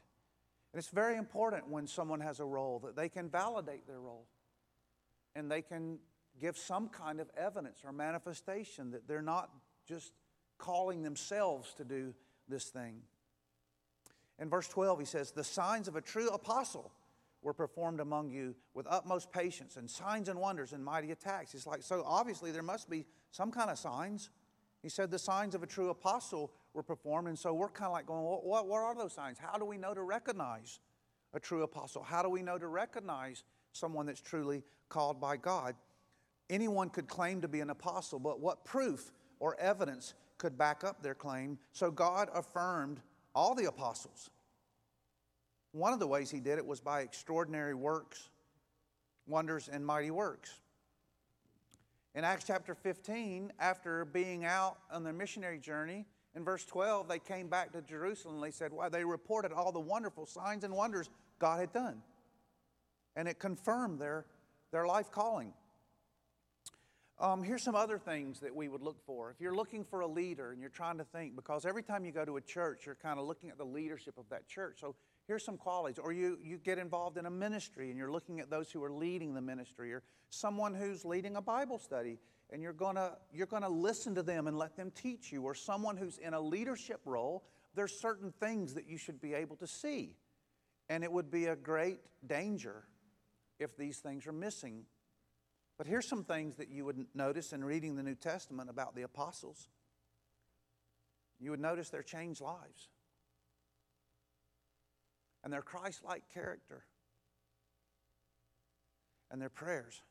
And 0.72 0.78
it's 0.78 0.88
very 0.88 1.16
important 1.16 1.68
when 1.68 1.86
someone 1.86 2.20
has 2.20 2.40
a 2.40 2.44
role 2.44 2.78
that 2.80 2.94
they 2.94 3.08
can 3.08 3.28
validate 3.28 3.86
their 3.86 4.00
role 4.00 4.26
and 5.34 5.50
they 5.50 5.62
can 5.62 5.98
give 6.40 6.56
some 6.56 6.88
kind 6.88 7.20
of 7.20 7.30
evidence 7.36 7.80
or 7.84 7.92
manifestation 7.92 8.90
that 8.92 9.08
they're 9.08 9.22
not 9.22 9.50
just 9.86 10.12
calling 10.58 11.02
themselves 11.02 11.74
to 11.74 11.84
do 11.84 12.14
this 12.48 12.66
thing. 12.66 13.02
In 14.38 14.48
verse 14.48 14.68
12, 14.68 15.00
he 15.00 15.04
says, 15.04 15.32
The 15.32 15.44
signs 15.44 15.88
of 15.88 15.96
a 15.96 16.00
true 16.00 16.28
apostle 16.28 16.92
were 17.42 17.54
performed 17.54 18.00
among 18.00 18.30
you 18.30 18.54
with 18.74 18.86
utmost 18.88 19.32
patience 19.32 19.76
and 19.76 19.90
signs 19.90 20.28
and 20.28 20.38
wonders 20.38 20.72
and 20.72 20.84
mighty 20.84 21.10
attacks. 21.10 21.54
It's 21.54 21.66
like, 21.66 21.82
so 21.82 22.02
obviously 22.06 22.50
there 22.52 22.62
must 22.62 22.90
be 22.90 23.06
some 23.30 23.50
kind 23.50 23.70
of 23.70 23.78
signs. 23.78 24.30
He 24.82 24.88
said 24.88 25.10
the 25.10 25.18
signs 25.18 25.54
of 25.54 25.62
a 25.62 25.66
true 25.66 25.90
apostle 25.90 26.52
were 26.74 26.82
performed. 26.82 27.28
And 27.28 27.38
so 27.38 27.54
we're 27.54 27.70
kind 27.70 27.86
of 27.86 27.92
like 27.92 28.06
going, 28.06 28.22
what, 28.22 28.66
what 28.66 28.80
are 28.80 28.94
those 28.94 29.12
signs? 29.12 29.38
How 29.38 29.58
do 29.58 29.64
we 29.64 29.78
know 29.78 29.94
to 29.94 30.02
recognize 30.02 30.80
a 31.32 31.40
true 31.40 31.62
apostle? 31.62 32.02
How 32.02 32.22
do 32.22 32.28
we 32.28 32.42
know 32.42 32.58
to 32.58 32.66
recognize 32.66 33.44
someone 33.72 34.06
that's 34.06 34.20
truly 34.20 34.62
called 34.88 35.20
by 35.20 35.36
God? 35.36 35.74
Anyone 36.50 36.90
could 36.90 37.08
claim 37.08 37.40
to 37.42 37.48
be 37.48 37.60
an 37.60 37.70
apostle, 37.70 38.18
but 38.18 38.40
what 38.40 38.64
proof 38.64 39.12
or 39.38 39.58
evidence 39.60 40.14
could 40.36 40.58
back 40.58 40.84
up 40.84 41.02
their 41.02 41.14
claim? 41.14 41.58
So 41.72 41.90
God 41.90 42.28
affirmed 42.34 43.00
all 43.34 43.54
the 43.54 43.66
apostles. 43.66 44.30
One 45.72 45.92
of 45.92 46.00
the 46.00 46.06
ways 46.06 46.30
he 46.30 46.40
did 46.40 46.58
it 46.58 46.66
was 46.66 46.80
by 46.80 47.02
extraordinary 47.02 47.74
works, 47.74 48.28
wonders, 49.26 49.68
and 49.68 49.86
mighty 49.86 50.10
works. 50.10 50.60
In 52.14 52.24
Acts 52.24 52.44
chapter 52.44 52.74
15, 52.74 53.52
after 53.60 54.04
being 54.04 54.44
out 54.44 54.78
on 54.90 55.04
their 55.04 55.12
missionary 55.12 55.58
journey, 55.58 56.06
in 56.34 56.44
verse 56.44 56.64
12, 56.64 57.08
they 57.08 57.18
came 57.18 57.48
back 57.48 57.72
to 57.72 57.82
Jerusalem 57.82 58.36
and 58.36 58.44
they 58.44 58.50
said, 58.50 58.72
Why? 58.72 58.88
They 58.88 59.04
reported 59.04 59.52
all 59.52 59.72
the 59.72 59.80
wonderful 59.80 60.26
signs 60.26 60.64
and 60.64 60.74
wonders 60.74 61.08
God 61.38 61.60
had 61.60 61.72
done. 61.72 62.02
And 63.16 63.28
it 63.28 63.38
confirmed 63.38 64.00
their, 64.00 64.26
their 64.72 64.86
life 64.86 65.10
calling. 65.10 65.52
Um, 67.20 67.42
here's 67.42 67.62
some 67.62 67.74
other 67.74 67.98
things 67.98 68.40
that 68.40 68.56
we 68.56 68.68
would 68.68 68.80
look 68.80 69.04
for. 69.04 69.30
If 69.30 69.42
you're 69.42 69.54
looking 69.54 69.84
for 69.84 70.00
a 70.00 70.06
leader 70.06 70.52
and 70.52 70.60
you're 70.60 70.70
trying 70.70 70.96
to 70.96 71.04
think, 71.04 71.36
because 71.36 71.66
every 71.66 71.82
time 71.82 72.06
you 72.06 72.12
go 72.12 72.24
to 72.24 72.38
a 72.38 72.40
church, 72.40 72.86
you're 72.86 72.94
kind 72.94 73.18
of 73.20 73.26
looking 73.26 73.50
at 73.50 73.58
the 73.58 73.64
leadership 73.64 74.16
of 74.16 74.24
that 74.30 74.48
church. 74.48 74.78
So 74.80 74.96
here's 75.26 75.44
some 75.44 75.58
qualities. 75.58 75.98
Or 75.98 76.12
you, 76.12 76.38
you 76.42 76.56
get 76.56 76.78
involved 76.78 77.18
in 77.18 77.26
a 77.26 77.30
ministry 77.30 77.90
and 77.90 77.98
you're 77.98 78.10
looking 78.10 78.40
at 78.40 78.48
those 78.48 78.70
who 78.70 78.82
are 78.82 78.90
leading 78.90 79.34
the 79.34 79.42
ministry, 79.42 79.92
or 79.92 80.02
someone 80.30 80.72
who's 80.72 81.04
leading 81.04 81.36
a 81.36 81.42
Bible 81.42 81.78
study 81.78 82.18
and 82.48 82.62
you're 82.62 82.72
gonna, 82.72 83.18
you're 83.34 83.46
gonna 83.46 83.68
listen 83.68 84.14
to 84.14 84.22
them 84.22 84.46
and 84.46 84.56
let 84.56 84.74
them 84.74 84.90
teach 84.90 85.30
you, 85.30 85.42
or 85.42 85.54
someone 85.54 85.98
who's 85.98 86.16
in 86.16 86.32
a 86.32 86.40
leadership 86.40 87.00
role, 87.04 87.44
there's 87.74 88.00
certain 88.00 88.32
things 88.40 88.72
that 88.74 88.88
you 88.88 88.96
should 88.96 89.20
be 89.20 89.34
able 89.34 89.56
to 89.56 89.66
see. 89.66 90.16
And 90.88 91.04
it 91.04 91.12
would 91.12 91.30
be 91.30 91.46
a 91.46 91.54
great 91.54 92.00
danger 92.26 92.84
if 93.58 93.76
these 93.76 93.98
things 93.98 94.26
are 94.26 94.32
missing. 94.32 94.86
But 95.80 95.86
here's 95.86 96.06
some 96.06 96.24
things 96.24 96.56
that 96.56 96.68
you 96.68 96.84
would 96.84 97.06
notice 97.14 97.54
in 97.54 97.64
reading 97.64 97.96
the 97.96 98.02
New 98.02 98.14
Testament 98.14 98.68
about 98.68 98.94
the 98.94 99.00
apostles. 99.00 99.70
You 101.38 101.52
would 101.52 101.58
notice 101.58 101.88
their 101.88 102.02
changed 102.02 102.42
lives 102.42 102.90
and 105.42 105.50
their 105.50 105.62
Christ 105.62 106.04
like 106.04 106.24
character 106.34 106.84
and 109.30 109.40
their 109.40 109.48
prayers. 109.48 110.02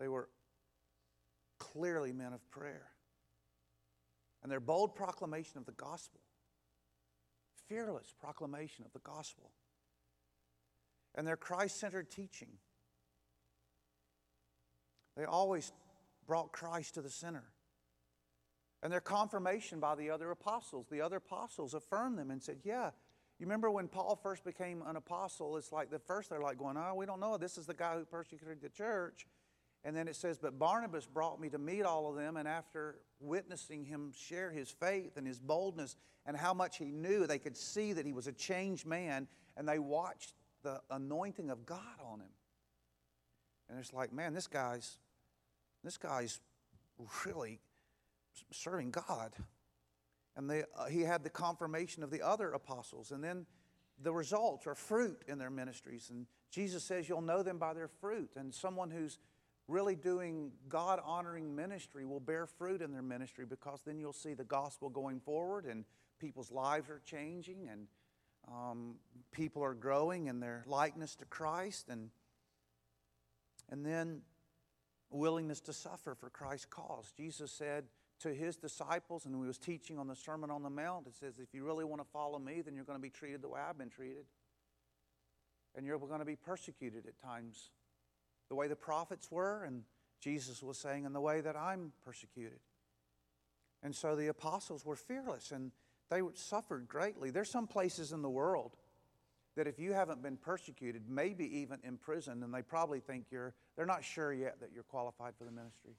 They 0.00 0.08
were 0.08 0.30
clearly 1.60 2.12
men 2.12 2.32
of 2.32 2.50
prayer. 2.50 2.88
And 4.42 4.50
their 4.50 4.58
bold 4.58 4.96
proclamation 4.96 5.58
of 5.58 5.64
the 5.64 5.70
gospel, 5.70 6.22
fearless 7.68 8.12
proclamation 8.18 8.84
of 8.84 8.92
the 8.92 9.08
gospel, 9.08 9.52
and 11.14 11.24
their 11.24 11.36
Christ 11.36 11.78
centered 11.78 12.10
teaching. 12.10 12.58
They 15.18 15.24
always 15.24 15.72
brought 16.28 16.52
Christ 16.52 16.94
to 16.94 17.02
the 17.02 17.10
center. 17.10 17.42
And 18.82 18.92
their 18.92 19.00
confirmation 19.00 19.80
by 19.80 19.96
the 19.96 20.10
other 20.10 20.30
apostles. 20.30 20.86
The 20.88 21.00
other 21.00 21.16
apostles 21.16 21.74
affirmed 21.74 22.16
them 22.16 22.30
and 22.30 22.40
said, 22.40 22.58
Yeah, 22.62 22.90
you 23.40 23.46
remember 23.46 23.68
when 23.68 23.88
Paul 23.88 24.14
first 24.22 24.44
became 24.44 24.84
an 24.86 24.94
apostle? 24.94 25.56
It's 25.56 25.72
like 25.72 25.90
the 25.90 25.98
first 25.98 26.30
they're 26.30 26.40
like 26.40 26.58
going, 26.58 26.76
Oh, 26.76 26.94
we 26.94 27.04
don't 27.04 27.18
know. 27.18 27.36
This 27.36 27.58
is 27.58 27.66
the 27.66 27.74
guy 27.74 27.96
who 27.96 28.04
persecuted 28.04 28.62
the 28.62 28.68
church. 28.68 29.26
And 29.84 29.96
then 29.96 30.06
it 30.06 30.14
says, 30.14 30.38
But 30.38 30.56
Barnabas 30.56 31.06
brought 31.06 31.40
me 31.40 31.48
to 31.48 31.58
meet 31.58 31.82
all 31.82 32.08
of 32.08 32.14
them, 32.14 32.36
and 32.36 32.46
after 32.46 33.00
witnessing 33.18 33.84
him 33.84 34.12
share 34.16 34.52
his 34.52 34.70
faith 34.70 35.16
and 35.16 35.26
his 35.26 35.40
boldness 35.40 35.96
and 36.26 36.36
how 36.36 36.54
much 36.54 36.78
he 36.78 36.92
knew, 36.92 37.26
they 37.26 37.38
could 37.38 37.56
see 37.56 37.92
that 37.92 38.06
he 38.06 38.12
was 38.12 38.28
a 38.28 38.32
changed 38.32 38.86
man, 38.86 39.26
and 39.56 39.68
they 39.68 39.80
watched 39.80 40.34
the 40.62 40.80
anointing 40.90 41.50
of 41.50 41.66
God 41.66 41.80
on 42.04 42.20
him. 42.20 42.30
And 43.68 43.78
it's 43.78 43.92
like, 43.92 44.12
man, 44.12 44.34
this 44.34 44.46
guy's 44.46 44.98
this 45.84 45.96
guy's 45.96 46.40
really 47.24 47.60
serving 48.50 48.90
God. 48.90 49.32
And 50.36 50.48
they, 50.48 50.64
uh, 50.76 50.86
he 50.86 51.02
had 51.02 51.24
the 51.24 51.30
confirmation 51.30 52.02
of 52.02 52.10
the 52.10 52.22
other 52.22 52.52
apostles. 52.52 53.10
And 53.10 53.22
then 53.22 53.46
the 54.00 54.12
results 54.12 54.66
are 54.66 54.74
fruit 54.74 55.22
in 55.26 55.38
their 55.38 55.50
ministries. 55.50 56.10
And 56.10 56.26
Jesus 56.50 56.84
says 56.84 57.08
you'll 57.08 57.20
know 57.20 57.42
them 57.42 57.58
by 57.58 57.74
their 57.74 57.88
fruit. 57.88 58.30
And 58.36 58.54
someone 58.54 58.90
who's 58.90 59.18
really 59.66 59.96
doing 59.96 60.50
God 60.68 61.00
honoring 61.04 61.54
ministry 61.54 62.06
will 62.06 62.20
bear 62.20 62.46
fruit 62.46 62.80
in 62.80 62.92
their 62.92 63.02
ministry 63.02 63.44
because 63.44 63.82
then 63.84 63.98
you'll 63.98 64.12
see 64.12 64.34
the 64.34 64.44
gospel 64.44 64.88
going 64.88 65.20
forward 65.20 65.66
and 65.66 65.84
people's 66.18 66.50
lives 66.50 66.88
are 66.88 67.02
changing 67.04 67.68
and 67.70 67.86
um, 68.48 68.94
people 69.30 69.62
are 69.62 69.74
growing 69.74 70.26
in 70.26 70.40
their 70.40 70.64
likeness 70.66 71.14
to 71.16 71.26
Christ 71.26 71.88
and 71.90 72.08
and 73.70 73.84
then 73.84 74.22
willingness 75.10 75.60
to 75.62 75.72
suffer 75.72 76.14
for 76.14 76.30
Christ's 76.30 76.66
cause. 76.66 77.12
Jesus 77.16 77.50
said 77.50 77.84
to 78.20 78.34
his 78.34 78.56
disciples, 78.56 79.24
and 79.24 79.34
he 79.34 79.40
was 79.40 79.58
teaching 79.58 79.98
on 79.98 80.08
the 80.08 80.16
Sermon 80.16 80.50
on 80.50 80.62
the 80.62 80.70
Mount, 80.70 81.06
it 81.06 81.14
says, 81.14 81.34
If 81.38 81.54
you 81.54 81.64
really 81.64 81.84
want 81.84 82.02
to 82.02 82.08
follow 82.12 82.38
me, 82.38 82.60
then 82.62 82.74
you're 82.74 82.84
going 82.84 82.98
to 82.98 83.02
be 83.02 83.10
treated 83.10 83.42
the 83.42 83.48
way 83.48 83.60
I've 83.60 83.78
been 83.78 83.90
treated. 83.90 84.24
And 85.76 85.86
you're 85.86 85.98
going 85.98 86.18
to 86.18 86.24
be 86.26 86.36
persecuted 86.36 87.06
at 87.06 87.18
times 87.18 87.70
the 88.48 88.54
way 88.54 88.66
the 88.66 88.76
prophets 88.76 89.30
were, 89.30 89.64
and 89.64 89.84
Jesus 90.20 90.62
was 90.62 90.78
saying, 90.78 91.04
in 91.04 91.12
the 91.12 91.20
way 91.20 91.40
that 91.40 91.56
I'm 91.56 91.92
persecuted. 92.04 92.58
And 93.82 93.94
so 93.94 94.16
the 94.16 94.28
apostles 94.28 94.84
were 94.84 94.96
fearless 94.96 95.52
and 95.52 95.70
they 96.10 96.20
suffered 96.34 96.88
greatly. 96.88 97.30
There's 97.30 97.50
some 97.50 97.66
places 97.66 98.12
in 98.12 98.22
the 98.22 98.30
world 98.30 98.76
that 99.58 99.66
if 99.66 99.80
you 99.80 99.92
haven't 99.92 100.22
been 100.22 100.36
persecuted, 100.36 101.02
maybe 101.08 101.58
even 101.58 101.80
imprisoned, 101.82 102.44
and 102.44 102.54
they 102.54 102.62
probably 102.62 103.00
think 103.00 103.24
you're, 103.28 103.54
they're 103.76 103.86
not 103.86 104.04
sure 104.04 104.32
yet 104.32 104.60
that 104.60 104.70
you're 104.72 104.84
qualified 104.84 105.32
for 105.36 105.42
the 105.42 105.50
ministry. 105.50 105.96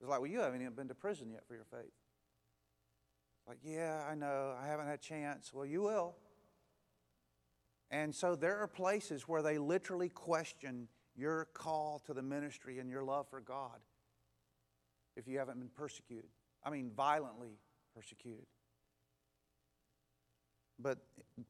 It's 0.00 0.08
like, 0.08 0.20
well, 0.20 0.30
you 0.30 0.40
haven't 0.40 0.62
even 0.62 0.72
been 0.72 0.88
to 0.88 0.94
prison 0.94 1.30
yet 1.30 1.42
for 1.46 1.54
your 1.54 1.66
faith. 1.70 1.92
Like, 3.46 3.58
yeah, 3.62 4.02
I 4.10 4.14
know, 4.14 4.54
I 4.58 4.66
haven't 4.68 4.86
had 4.86 4.94
a 4.94 5.02
chance. 5.02 5.52
Well, 5.52 5.66
you 5.66 5.82
will. 5.82 6.16
And 7.90 8.14
so 8.14 8.34
there 8.34 8.56
are 8.56 8.66
places 8.66 9.28
where 9.28 9.42
they 9.42 9.58
literally 9.58 10.08
question 10.08 10.88
your 11.14 11.48
call 11.52 12.02
to 12.06 12.14
the 12.14 12.22
ministry 12.22 12.78
and 12.78 12.88
your 12.88 13.04
love 13.04 13.26
for 13.28 13.42
God 13.42 13.80
if 15.14 15.28
you 15.28 15.38
haven't 15.38 15.58
been 15.58 15.68
persecuted. 15.68 16.30
I 16.64 16.70
mean, 16.70 16.90
violently 16.96 17.58
persecuted. 17.94 18.46
But 20.78 21.00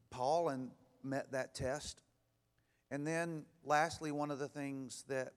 Paul 0.09 0.49
and 0.49 0.69
met 1.03 1.31
that 1.31 1.55
test. 1.55 2.01
And 2.89 3.05
then, 3.05 3.43
lastly, 3.63 4.11
one 4.11 4.31
of 4.31 4.39
the 4.39 4.47
things 4.47 5.03
that 5.09 5.33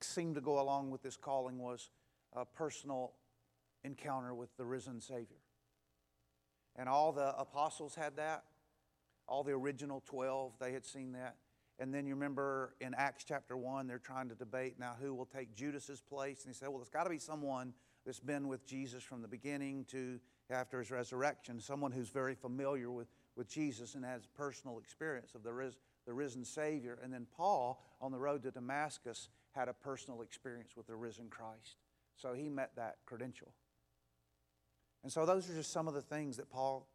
seemed 0.00 0.34
to 0.36 0.40
go 0.40 0.60
along 0.60 0.90
with 0.90 1.02
this 1.02 1.16
calling 1.16 1.58
was 1.58 1.90
a 2.32 2.44
personal 2.44 3.12
encounter 3.82 4.34
with 4.34 4.56
the 4.56 4.64
risen 4.64 5.00
Savior. 5.00 5.40
And 6.76 6.88
all 6.88 7.12
the 7.12 7.36
apostles 7.38 7.94
had 7.94 8.16
that. 8.16 8.44
All 9.26 9.42
the 9.42 9.52
original 9.52 10.02
12, 10.06 10.52
they 10.60 10.72
had 10.72 10.84
seen 10.84 11.12
that. 11.12 11.36
And 11.78 11.92
then 11.92 12.06
you 12.06 12.14
remember 12.14 12.74
in 12.80 12.94
Acts 12.94 13.24
chapter 13.24 13.56
1, 13.56 13.86
they're 13.86 13.98
trying 13.98 14.28
to 14.28 14.34
debate 14.34 14.76
now 14.78 14.94
who 15.00 15.14
will 15.14 15.26
take 15.26 15.54
Judas's 15.54 16.00
place. 16.00 16.44
And 16.44 16.54
he 16.54 16.58
said, 16.58 16.68
well, 16.68 16.80
it's 16.80 16.90
got 16.90 17.04
to 17.04 17.10
be 17.10 17.18
someone 17.18 17.72
that's 18.04 18.20
been 18.20 18.48
with 18.48 18.66
Jesus 18.66 19.02
from 19.02 19.22
the 19.22 19.28
beginning 19.28 19.84
to 19.90 20.20
after 20.50 20.78
his 20.78 20.90
resurrection, 20.90 21.58
someone 21.58 21.90
who's 21.90 22.10
very 22.10 22.34
familiar 22.34 22.90
with, 22.90 23.08
with 23.36 23.48
Jesus 23.48 23.94
and 23.94 24.04
has 24.04 24.26
personal 24.26 24.78
experience 24.78 25.34
of 25.34 25.42
the, 25.42 25.52
ris- 25.52 25.76
the 26.06 26.12
risen 26.12 26.44
Savior. 26.44 26.98
And 27.02 27.12
then 27.12 27.26
Paul, 27.36 27.82
on 28.00 28.12
the 28.12 28.18
road 28.18 28.42
to 28.44 28.50
Damascus, 28.50 29.28
had 29.52 29.68
a 29.68 29.72
personal 29.72 30.22
experience 30.22 30.76
with 30.76 30.86
the 30.86 30.96
risen 30.96 31.28
Christ. 31.28 31.76
So 32.16 32.32
he 32.32 32.48
met 32.48 32.70
that 32.76 32.96
credential. 33.06 33.52
And 35.02 35.12
so 35.12 35.26
those 35.26 35.50
are 35.50 35.54
just 35.54 35.72
some 35.72 35.88
of 35.88 35.94
the 35.94 36.02
things 36.02 36.36
that 36.36 36.50
Paul 36.50 36.86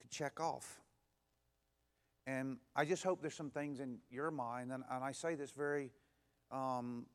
could 0.00 0.10
check 0.10 0.40
off. 0.40 0.80
And 2.26 2.58
I 2.76 2.84
just 2.84 3.02
hope 3.02 3.22
there's 3.22 3.34
some 3.34 3.50
things 3.50 3.80
in 3.80 3.98
your 4.10 4.30
mind, 4.30 4.70
and, 4.70 4.84
and 4.90 5.02
I 5.02 5.12
say 5.12 5.34
this 5.34 5.50
very, 5.50 5.90
um, 6.50 7.06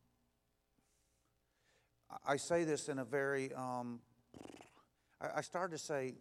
I 2.27 2.37
say 2.37 2.63
this 2.63 2.89
in 2.89 2.97
a 2.97 3.05
very, 3.05 3.53
um, 3.53 3.99
I, 5.21 5.37
I 5.37 5.41
started 5.41 5.77
to 5.77 5.83
say 5.83 6.15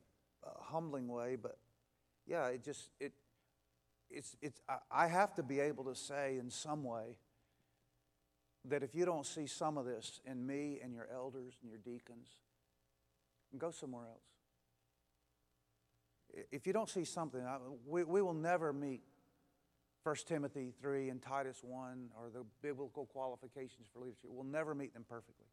humbling 0.44 1.08
way, 1.08 1.36
but 1.36 1.56
yeah, 2.26 2.46
it 2.48 2.64
just, 2.64 2.90
it, 3.00 3.12
it's, 4.10 4.36
it's, 4.40 4.60
I 4.90 5.06
have 5.06 5.34
to 5.36 5.42
be 5.42 5.60
able 5.60 5.84
to 5.84 5.94
say 5.94 6.38
in 6.38 6.50
some 6.50 6.84
way 6.84 7.16
that 8.64 8.82
if 8.82 8.94
you 8.94 9.04
don't 9.04 9.26
see 9.26 9.46
some 9.46 9.76
of 9.76 9.86
this 9.86 10.20
in 10.24 10.46
me 10.46 10.78
and 10.82 10.94
your 10.94 11.08
elders 11.12 11.54
and 11.62 11.70
your 11.70 11.80
deacons, 11.80 12.28
go 13.58 13.70
somewhere 13.70 14.04
else 14.06 14.32
if 16.50 16.66
you 16.66 16.72
don't 16.72 16.88
see 16.88 17.04
something, 17.04 17.40
we, 17.86 18.04
we 18.04 18.22
will 18.22 18.34
never 18.34 18.72
meet 18.72 19.02
1 20.02 20.16
Timothy 20.26 20.72
3 20.80 21.10
and 21.10 21.22
Titus 21.22 21.58
1 21.62 22.10
or 22.16 22.30
the 22.30 22.44
biblical 22.62 23.06
qualifications 23.06 23.86
for 23.92 24.00
leadership. 24.00 24.30
We'll 24.30 24.44
never 24.44 24.74
meet 24.74 24.94
them 24.94 25.04
perfectly. 25.08 25.46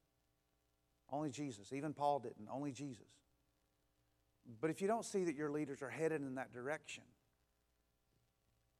Only 1.12 1.30
Jesus. 1.30 1.74
Even 1.74 1.94
Paul 1.94 2.20
didn't. 2.20 2.48
Only 2.52 2.72
Jesus. 2.72 3.08
But 4.62 4.70
if 4.70 4.82
you 4.82 4.88
don't 4.88 5.06
see 5.06 5.24
that 5.26 5.36
your 5.36 5.52
leaders 5.52 5.82
are 5.82 5.90
headed 5.90 6.22
in 6.22 6.36
that 6.36 6.52
direction 6.52 7.04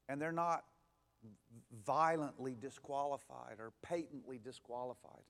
and 0.08 0.22
they're 0.22 0.32
not 0.32 0.64
violently 1.86 2.56
disqualified 2.60 3.60
or 3.60 3.74
patently 3.82 4.40
disqualified, 4.44 5.24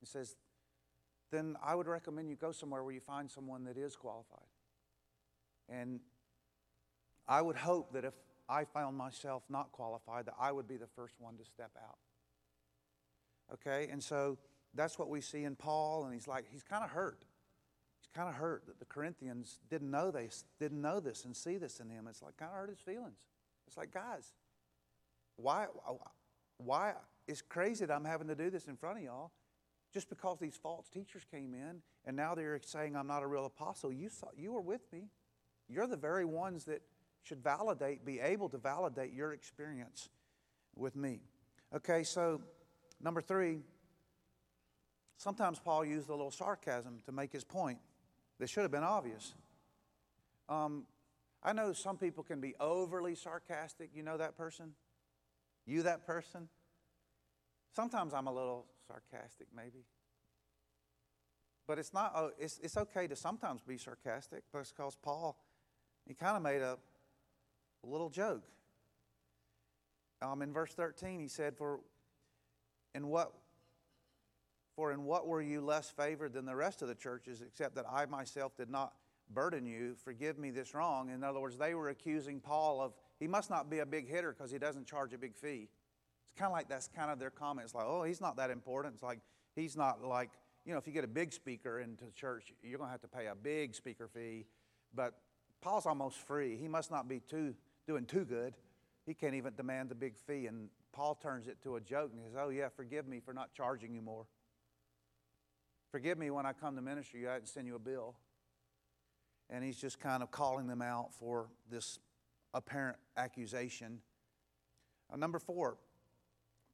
he 0.00 0.06
says, 0.06 0.36
then 1.32 1.56
I 1.62 1.74
would 1.74 1.86
recommend 1.86 2.28
you 2.28 2.36
go 2.36 2.52
somewhere 2.52 2.82
where 2.84 2.92
you 2.92 3.00
find 3.00 3.30
someone 3.30 3.64
that 3.64 3.76
is 3.76 3.96
qualified. 3.96 4.48
And 5.68 6.00
I 7.26 7.42
would 7.42 7.56
hope 7.56 7.92
that 7.94 8.04
if 8.04 8.14
I 8.48 8.64
found 8.64 8.96
myself 8.96 9.42
not 9.48 9.72
qualified, 9.72 10.26
that 10.26 10.34
I 10.38 10.52
would 10.52 10.68
be 10.68 10.76
the 10.76 10.86
first 10.86 11.14
one 11.18 11.36
to 11.38 11.44
step 11.44 11.72
out. 11.82 11.98
Okay, 13.52 13.88
and 13.90 14.02
so 14.02 14.38
that's 14.74 14.98
what 14.98 15.08
we 15.08 15.20
see 15.20 15.44
in 15.44 15.56
Paul, 15.56 16.04
and 16.04 16.14
he's 16.14 16.28
like, 16.28 16.44
he's 16.50 16.62
kind 16.62 16.84
of 16.84 16.90
hurt. 16.90 17.24
He's 18.06 18.16
kind 18.16 18.28
of 18.28 18.36
hurt 18.36 18.66
that 18.66 18.78
the 18.78 18.84
Corinthians 18.84 19.58
didn't 19.68 19.90
know 19.90 20.10
they 20.10 20.30
didn't 20.60 20.80
know 20.80 21.00
this 21.00 21.24
and 21.24 21.36
see 21.36 21.58
this 21.58 21.80
in 21.80 21.90
him. 21.90 22.06
It's 22.08 22.22
like 22.22 22.36
kind 22.36 22.50
of 22.50 22.56
hurt 22.56 22.70
his 22.70 22.78
feelings. 22.78 23.18
It's 23.66 23.76
like, 23.76 23.92
guys, 23.92 24.32
why 25.36 25.66
why 26.58 26.94
it's 27.26 27.42
crazy 27.42 27.84
that 27.84 27.92
I'm 27.92 28.04
having 28.04 28.28
to 28.28 28.34
do 28.34 28.50
this 28.50 28.68
in 28.68 28.76
front 28.76 28.98
of 28.98 29.04
y'all 29.04 29.32
just 29.92 30.08
because 30.08 30.38
these 30.38 30.56
false 30.56 30.88
teachers 30.88 31.24
came 31.30 31.54
in 31.54 31.82
and 32.04 32.16
now 32.16 32.34
they're 32.34 32.60
saying 32.64 32.96
I'm 32.96 33.06
not 33.06 33.22
a 33.22 33.26
real 33.26 33.46
apostle. 33.46 33.92
You 33.92 34.08
saw 34.08 34.28
you 34.36 34.52
were 34.52 34.60
with 34.60 34.82
me. 34.92 35.08
You're 35.68 35.86
the 35.86 35.96
very 35.96 36.24
ones 36.24 36.64
that 36.64 36.82
should 37.22 37.42
validate, 37.42 38.04
be 38.04 38.20
able 38.20 38.48
to 38.50 38.58
validate 38.58 39.12
your 39.12 39.32
experience 39.32 40.08
with 40.76 40.94
me. 40.94 41.20
Okay, 41.74 42.04
so 42.04 42.40
number 43.00 43.20
three, 43.20 43.58
sometimes 45.16 45.58
Paul 45.58 45.84
used 45.84 46.08
a 46.08 46.12
little 46.12 46.30
sarcasm 46.30 47.00
to 47.06 47.12
make 47.12 47.32
his 47.32 47.42
point 47.42 47.78
that 48.38 48.48
should 48.48 48.62
have 48.62 48.70
been 48.70 48.84
obvious. 48.84 49.34
Um, 50.48 50.84
I 51.42 51.52
know 51.52 51.72
some 51.72 51.96
people 51.96 52.22
can 52.24 52.40
be 52.40 52.54
overly 52.60 53.14
sarcastic. 53.14 53.90
You 53.94 54.02
know 54.02 54.16
that 54.16 54.36
person? 54.36 54.72
You, 55.66 55.82
that 55.82 56.06
person? 56.06 56.48
Sometimes 57.74 58.14
I'm 58.14 58.26
a 58.26 58.32
little 58.32 58.66
sarcastic, 58.86 59.48
maybe. 59.54 59.84
But 61.66 61.78
it's 61.78 61.92
not, 61.92 62.12
oh, 62.14 62.30
it's, 62.38 62.58
it's 62.62 62.76
okay 62.76 63.06
to 63.08 63.16
sometimes 63.16 63.62
be 63.62 63.76
sarcastic 63.76 64.44
because 64.50 64.96
Paul, 65.02 65.36
he 66.06 66.14
kind 66.14 66.36
of 66.36 66.42
made 66.42 66.62
a, 66.62 66.78
a 67.84 67.86
little 67.86 68.08
joke. 68.08 68.42
Um, 70.22 70.42
in 70.42 70.52
verse 70.52 70.72
13, 70.72 71.20
he 71.20 71.28
said, 71.28 71.56
For 71.56 71.80
in 72.94 73.08
what 73.08 73.32
for 74.76 74.92
in 74.92 75.04
what 75.04 75.26
were 75.26 75.40
you 75.40 75.62
less 75.62 75.90
favored 75.90 76.34
than 76.34 76.44
the 76.44 76.54
rest 76.54 76.82
of 76.82 76.88
the 76.88 76.94
churches, 76.94 77.40
except 77.40 77.74
that 77.74 77.86
I 77.90 78.04
myself 78.04 78.56
did 78.56 78.70
not 78.70 78.92
burden 79.30 79.66
you? 79.66 79.96
Forgive 80.04 80.38
me 80.38 80.50
this 80.50 80.74
wrong. 80.74 81.08
In 81.08 81.24
other 81.24 81.40
words, 81.40 81.56
they 81.56 81.74
were 81.74 81.88
accusing 81.88 82.40
Paul 82.40 82.80
of 82.82 82.92
he 83.18 83.26
must 83.26 83.48
not 83.48 83.70
be 83.70 83.78
a 83.78 83.86
big 83.86 84.06
hitter 84.06 84.34
because 84.36 84.52
he 84.52 84.58
doesn't 84.58 84.86
charge 84.86 85.14
a 85.14 85.18
big 85.18 85.34
fee. 85.34 85.68
It's 86.24 86.38
kind 86.38 86.46
of 86.46 86.52
like 86.52 86.68
that's 86.68 86.88
kind 86.88 87.10
of 87.10 87.18
their 87.18 87.30
comments, 87.30 87.74
like, 87.74 87.86
oh, 87.86 88.02
he's 88.02 88.20
not 88.20 88.36
that 88.36 88.50
important. 88.50 88.94
It's 88.94 89.02
like 89.02 89.20
he's 89.54 89.76
not 89.76 90.04
like, 90.04 90.30
you 90.66 90.72
know, 90.72 90.78
if 90.78 90.86
you 90.86 90.92
get 90.92 91.04
a 91.04 91.08
big 91.08 91.32
speaker 91.32 91.80
into 91.80 92.04
church, 92.14 92.52
you're 92.62 92.78
going 92.78 92.88
to 92.88 92.92
have 92.92 93.00
to 93.00 93.08
pay 93.08 93.26
a 93.26 93.34
big 93.34 93.74
speaker 93.74 94.08
fee. 94.12 94.44
But 94.94 95.14
Paul's 95.62 95.86
almost 95.86 96.18
free. 96.18 96.56
He 96.56 96.68
must 96.68 96.90
not 96.90 97.08
be 97.08 97.20
too 97.20 97.54
doing 97.86 98.04
too 98.04 98.24
good. 98.24 98.54
He 99.06 99.14
can't 99.14 99.34
even 99.34 99.54
demand 99.54 99.88
the 99.88 99.94
big 99.94 100.16
fee. 100.18 100.46
And 100.46 100.68
Paul 100.92 101.14
turns 101.14 101.46
it 101.46 101.62
to 101.62 101.76
a 101.76 101.80
joke 101.80 102.10
and 102.12 102.20
says, 102.22 102.34
Oh, 102.38 102.50
yeah, 102.50 102.68
forgive 102.68 103.06
me 103.06 103.20
for 103.24 103.32
not 103.32 103.54
charging 103.54 103.94
you 103.94 104.02
more. 104.02 104.26
Forgive 105.96 106.18
me 106.18 106.30
when 106.30 106.44
I 106.44 106.52
come 106.52 106.76
to 106.76 106.82
ministry, 106.82 107.26
I 107.26 107.36
didn't 107.36 107.48
send 107.48 107.66
you 107.66 107.74
a 107.74 107.78
bill. 107.78 108.16
And 109.48 109.64
he's 109.64 109.80
just 109.80 109.98
kind 109.98 110.22
of 110.22 110.30
calling 110.30 110.66
them 110.66 110.82
out 110.82 111.14
for 111.14 111.48
this 111.70 112.00
apparent 112.52 112.98
accusation. 113.16 114.00
Number 115.16 115.38
four, 115.38 115.78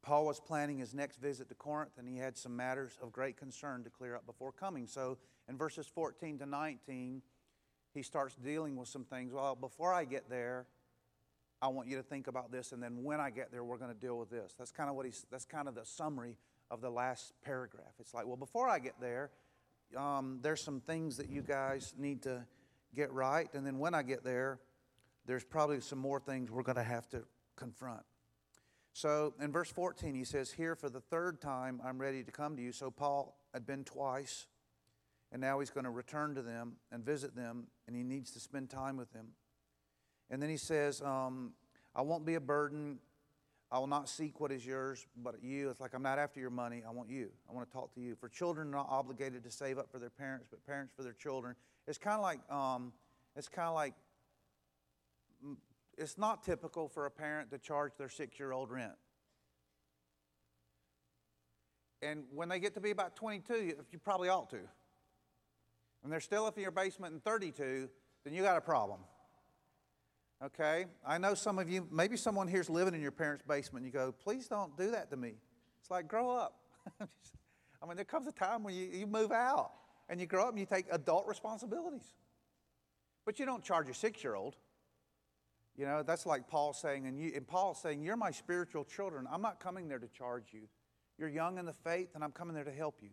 Paul 0.02 0.26
was 0.26 0.40
planning 0.40 0.78
his 0.78 0.92
next 0.92 1.18
visit 1.18 1.48
to 1.50 1.54
Corinth 1.54 1.92
and 1.98 2.08
he 2.08 2.16
had 2.18 2.36
some 2.36 2.56
matters 2.56 2.98
of 3.00 3.12
great 3.12 3.36
concern 3.36 3.84
to 3.84 3.90
clear 3.90 4.16
up 4.16 4.26
before 4.26 4.50
coming. 4.50 4.88
So 4.88 5.18
in 5.48 5.56
verses 5.56 5.86
14 5.86 6.40
to 6.40 6.46
19, 6.46 7.22
he 7.94 8.02
starts 8.02 8.34
dealing 8.34 8.74
with 8.74 8.88
some 8.88 9.04
things. 9.04 9.32
Well, 9.32 9.54
before 9.54 9.94
I 9.94 10.04
get 10.04 10.28
there, 10.28 10.66
I 11.62 11.68
want 11.68 11.86
you 11.86 11.96
to 11.96 12.02
think 12.02 12.26
about 12.26 12.50
this, 12.50 12.72
and 12.72 12.82
then 12.82 13.04
when 13.04 13.20
I 13.20 13.30
get 13.30 13.52
there, 13.52 13.62
we're 13.62 13.78
going 13.78 13.94
to 13.94 14.00
deal 14.00 14.18
with 14.18 14.30
this. 14.30 14.56
That's 14.58 14.72
kind 14.72 14.90
of 14.90 14.96
what 14.96 15.06
he's. 15.06 15.24
That's 15.30 15.44
kind 15.44 15.68
of 15.68 15.76
the 15.76 15.84
summary 15.84 16.38
of 16.72 16.80
the 16.80 16.90
last 16.90 17.34
paragraph. 17.44 17.92
It's 18.00 18.14
like, 18.14 18.26
well, 18.26 18.36
before 18.36 18.66
I 18.66 18.78
get 18.78 18.94
there, 18.98 19.30
um, 19.96 20.38
there's 20.42 20.62
some 20.62 20.80
things 20.80 21.18
that 21.18 21.28
you 21.28 21.42
guys 21.42 21.92
need 21.98 22.22
to 22.22 22.44
get 22.94 23.12
right, 23.12 23.48
and 23.52 23.66
then 23.66 23.78
when 23.78 23.94
I 23.94 24.02
get 24.02 24.24
there, 24.24 24.58
there's 25.26 25.44
probably 25.44 25.80
some 25.80 25.98
more 25.98 26.18
things 26.18 26.50
we're 26.50 26.62
going 26.62 26.76
to 26.76 26.82
have 26.82 27.08
to 27.10 27.24
confront. 27.56 28.02
So 28.94 29.34
in 29.40 29.52
verse 29.52 29.70
14, 29.70 30.14
he 30.14 30.24
says, 30.24 30.50
Here 30.50 30.74
for 30.74 30.88
the 30.88 31.00
third 31.00 31.40
time 31.40 31.80
I'm 31.84 31.98
ready 31.98 32.22
to 32.22 32.32
come 32.32 32.56
to 32.56 32.62
you. 32.62 32.72
So 32.72 32.90
Paul 32.90 33.36
had 33.52 33.66
been 33.66 33.84
twice, 33.84 34.46
and 35.30 35.40
now 35.40 35.60
he's 35.60 35.70
going 35.70 35.84
to 35.84 35.90
return 35.90 36.34
to 36.34 36.42
them 36.42 36.76
and 36.90 37.04
visit 37.04 37.36
them, 37.36 37.66
and 37.86 37.94
he 37.94 38.02
needs 38.02 38.30
to 38.32 38.40
spend 38.40 38.70
time 38.70 38.96
with 38.96 39.12
them. 39.12 39.28
And 40.30 40.42
then 40.42 40.48
he 40.48 40.56
says, 40.56 41.02
um, 41.02 41.52
I 41.94 42.00
won't 42.00 42.24
be 42.24 42.34
a 42.34 42.40
burden. 42.40 42.98
I 43.72 43.78
will 43.78 43.86
not 43.86 44.06
seek 44.06 44.38
what 44.38 44.52
is 44.52 44.66
yours, 44.66 45.06
but 45.16 45.42
you. 45.42 45.70
It's 45.70 45.80
like 45.80 45.94
I'm 45.94 46.02
not 46.02 46.18
after 46.18 46.38
your 46.38 46.50
money. 46.50 46.82
I 46.86 46.90
want 46.92 47.08
you. 47.08 47.30
I 47.48 47.54
want 47.54 47.66
to 47.66 47.72
talk 47.72 47.94
to 47.94 48.02
you. 48.02 48.14
For 48.14 48.28
children 48.28 48.68
are 48.68 48.76
not 48.76 48.88
obligated 48.90 49.42
to 49.44 49.50
save 49.50 49.78
up 49.78 49.90
for 49.90 49.98
their 49.98 50.10
parents, 50.10 50.46
but 50.50 50.64
parents 50.66 50.92
for 50.94 51.02
their 51.02 51.14
children. 51.14 51.54
It's 51.88 51.96
kind 51.96 52.16
of 52.16 52.20
like 52.20 52.40
um, 52.50 52.92
it's 53.34 53.48
kind 53.48 53.68
of 53.68 53.74
like 53.74 53.94
mm, 55.44 55.56
it's 55.96 56.18
not 56.18 56.42
typical 56.42 56.86
for 56.86 57.06
a 57.06 57.10
parent 57.10 57.50
to 57.50 57.58
charge 57.58 57.92
their 57.96 58.10
six-year-old 58.10 58.70
rent. 58.70 58.92
And 62.02 62.24
when 62.34 62.50
they 62.50 62.58
get 62.58 62.74
to 62.74 62.80
be 62.80 62.90
about 62.90 63.16
22, 63.16 63.74
you 63.90 63.98
probably 63.98 64.28
ought 64.28 64.50
to. 64.50 64.60
And 66.02 66.12
they're 66.12 66.20
still 66.20 66.44
up 66.44 66.58
in 66.58 66.62
your 66.62 66.72
basement 66.72 67.14
in 67.14 67.20
32, 67.20 67.88
then 68.24 68.34
you 68.34 68.42
got 68.42 68.58
a 68.58 68.60
problem. 68.60 68.98
Okay? 70.44 70.86
I 71.06 71.18
know 71.18 71.34
some 71.34 71.58
of 71.58 71.70
you, 71.70 71.86
maybe 71.90 72.16
someone 72.16 72.48
here's 72.48 72.68
living 72.68 72.94
in 72.94 73.00
your 73.00 73.12
parents' 73.12 73.44
basement 73.46 73.84
and 73.84 73.92
you 73.92 73.98
go, 73.98 74.12
please 74.12 74.48
don't 74.48 74.76
do 74.76 74.90
that 74.90 75.10
to 75.10 75.16
me. 75.16 75.34
It's 75.80 75.90
like, 75.90 76.08
grow 76.08 76.30
up. 76.30 76.60
I 77.00 77.86
mean, 77.86 77.96
there 77.96 78.04
comes 78.04 78.26
a 78.26 78.32
time 78.32 78.62
when 78.62 78.74
you, 78.74 78.86
you 78.92 79.06
move 79.06 79.30
out 79.30 79.72
and 80.08 80.20
you 80.20 80.26
grow 80.26 80.44
up 80.44 80.50
and 80.50 80.58
you 80.58 80.66
take 80.66 80.86
adult 80.90 81.26
responsibilities. 81.26 82.14
But 83.24 83.38
you 83.38 83.46
don't 83.46 83.62
charge 83.62 83.88
a 83.88 83.94
six 83.94 84.24
year 84.24 84.34
old. 84.34 84.56
You 85.76 85.86
know, 85.86 86.02
that's 86.02 86.26
like 86.26 86.48
Paul 86.48 86.72
saying, 86.72 87.06
and, 87.06 87.18
you, 87.18 87.32
and 87.34 87.46
Paul 87.46 87.74
saying, 87.74 88.02
You're 88.02 88.16
my 88.16 88.30
spiritual 88.30 88.84
children. 88.84 89.26
I'm 89.30 89.40
not 89.40 89.58
coming 89.58 89.88
there 89.88 89.98
to 89.98 90.08
charge 90.08 90.48
you. 90.52 90.68
You're 91.18 91.28
young 91.28 91.56
in 91.56 91.64
the 91.64 91.72
faith, 91.72 92.10
and 92.14 92.22
I'm 92.22 92.32
coming 92.32 92.54
there 92.54 92.64
to 92.64 92.72
help 92.72 92.96
you. 93.00 93.10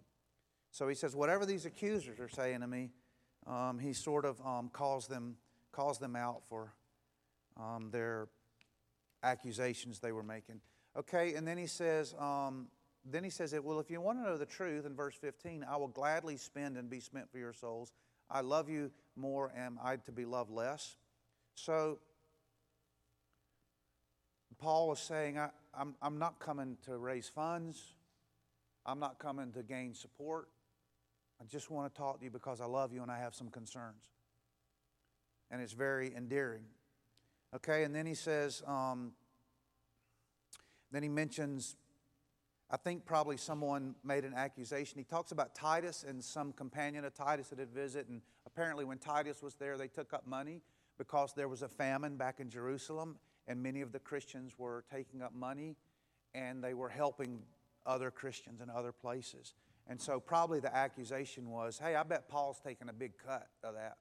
So 0.71 0.87
he 0.87 0.95
says, 0.95 1.15
Whatever 1.15 1.45
these 1.45 1.65
accusers 1.65 2.19
are 2.19 2.27
saying 2.27 2.59
to 2.61 2.67
me, 2.67 2.89
um, 3.47 3.79
he 3.79 3.93
sort 3.93 4.25
of 4.25 4.41
um, 4.45 4.69
calls, 4.73 5.07
them, 5.07 5.35
calls 5.71 5.99
them 5.99 6.15
out 6.15 6.41
for 6.49 6.73
um, 7.59 7.89
their 7.91 8.27
accusations 9.23 9.99
they 9.99 10.11
were 10.11 10.23
making. 10.23 10.61
Okay, 10.97 11.35
and 11.35 11.47
then 11.47 11.57
he 11.57 11.67
says, 11.67 12.15
um, 12.19 12.67
then 13.05 13.23
he 13.23 13.29
says, 13.29 13.53
Well, 13.61 13.79
if 13.79 13.89
you 13.89 14.01
want 14.01 14.19
to 14.19 14.23
know 14.23 14.37
the 14.37 14.45
truth, 14.45 14.85
in 14.85 14.95
verse 14.95 15.15
15, 15.15 15.65
I 15.69 15.77
will 15.77 15.87
gladly 15.87 16.37
spend 16.37 16.77
and 16.77 16.89
be 16.89 16.99
spent 16.99 17.31
for 17.31 17.37
your 17.37 17.53
souls. 17.53 17.93
I 18.29 18.41
love 18.41 18.69
you 18.69 18.91
more, 19.15 19.51
am 19.55 19.79
I 19.83 19.97
to 19.97 20.11
be 20.11 20.25
loved 20.25 20.51
less? 20.51 20.95
So 21.55 21.99
Paul 24.59 24.89
was 24.89 24.99
saying, 24.99 25.37
I, 25.37 25.49
I'm, 25.73 25.95
I'm 26.01 26.19
not 26.19 26.39
coming 26.39 26.77
to 26.85 26.97
raise 26.97 27.27
funds. 27.27 27.81
I'm 28.85 28.99
not 28.99 29.19
coming 29.19 29.51
to 29.53 29.63
gain 29.63 29.93
support. 29.93 30.49
I 31.41 31.45
just 31.45 31.71
want 31.71 31.93
to 31.93 31.97
talk 31.97 32.19
to 32.19 32.25
you 32.25 32.31
because 32.31 32.59
I 32.59 32.65
love 32.65 32.93
you 32.93 33.01
and 33.01 33.11
I 33.11 33.19
have 33.19 33.33
some 33.33 33.49
concerns. 33.49 34.09
And 35.51 35.61
it's 35.61 35.73
very 35.73 36.13
endearing. 36.15 36.65
Okay, 37.55 37.83
and 37.83 37.95
then 37.95 38.05
he 38.05 38.13
says, 38.13 38.61
um, 38.67 39.13
then 40.91 41.01
he 41.01 41.09
mentions, 41.09 41.75
I 42.69 42.77
think 42.77 43.05
probably 43.05 43.37
someone 43.37 43.95
made 44.03 44.23
an 44.23 44.33
accusation. 44.35 44.99
He 44.99 45.03
talks 45.03 45.31
about 45.31 45.55
Titus 45.55 46.05
and 46.07 46.23
some 46.23 46.53
companion 46.53 47.05
of 47.05 47.15
Titus 47.15 47.49
that 47.49 47.59
had 47.59 47.71
visited, 47.71 48.09
and 48.09 48.21
apparently 48.45 48.85
when 48.85 48.99
Titus 48.99 49.41
was 49.41 49.55
there, 49.55 49.77
they 49.77 49.87
took 49.87 50.13
up 50.13 50.27
money 50.27 50.61
because 50.99 51.33
there 51.33 51.47
was 51.47 51.63
a 51.63 51.67
famine 51.67 52.17
back 52.17 52.39
in 52.39 52.49
Jerusalem, 52.49 53.17
and 53.47 53.63
many 53.63 53.81
of 53.81 53.91
the 53.91 53.99
Christians 53.99 54.53
were 54.57 54.83
taking 54.93 55.21
up 55.21 55.33
money 55.33 55.75
and 56.35 56.63
they 56.63 56.75
were 56.75 56.89
helping 56.89 57.39
other 57.85 58.11
Christians 58.11 58.61
in 58.61 58.69
other 58.69 58.91
places. 58.91 59.55
And 59.87 59.99
so 59.99 60.19
probably 60.19 60.59
the 60.59 60.75
accusation 60.75 61.49
was, 61.49 61.79
hey, 61.79 61.95
I 61.95 62.03
bet 62.03 62.29
Paul's 62.29 62.59
taking 62.63 62.89
a 62.89 62.93
big 62.93 63.13
cut 63.17 63.47
of 63.63 63.73
that. 63.73 63.97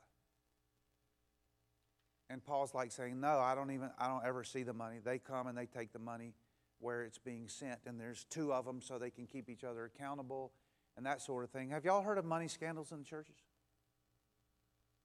And 2.30 2.44
Paul's 2.44 2.74
like 2.74 2.92
saying, 2.92 3.20
no, 3.20 3.38
I 3.38 3.54
don't 3.54 3.70
even, 3.70 3.90
I 3.98 4.06
don't 4.06 4.24
ever 4.24 4.44
see 4.44 4.62
the 4.62 4.74
money. 4.74 4.96
They 5.02 5.18
come 5.18 5.46
and 5.46 5.56
they 5.56 5.66
take 5.66 5.92
the 5.92 5.98
money 5.98 6.34
where 6.78 7.02
it's 7.02 7.18
being 7.18 7.48
sent. 7.48 7.80
And 7.86 7.98
there's 7.98 8.24
two 8.24 8.52
of 8.52 8.64
them 8.64 8.80
so 8.82 8.98
they 8.98 9.10
can 9.10 9.26
keep 9.26 9.48
each 9.48 9.64
other 9.64 9.84
accountable 9.84 10.52
and 10.96 11.06
that 11.06 11.22
sort 11.22 11.44
of 11.44 11.50
thing. 11.50 11.70
Have 11.70 11.84
y'all 11.84 12.02
heard 12.02 12.18
of 12.18 12.24
money 12.24 12.48
scandals 12.48 12.92
in 12.92 13.04
churches? 13.04 13.36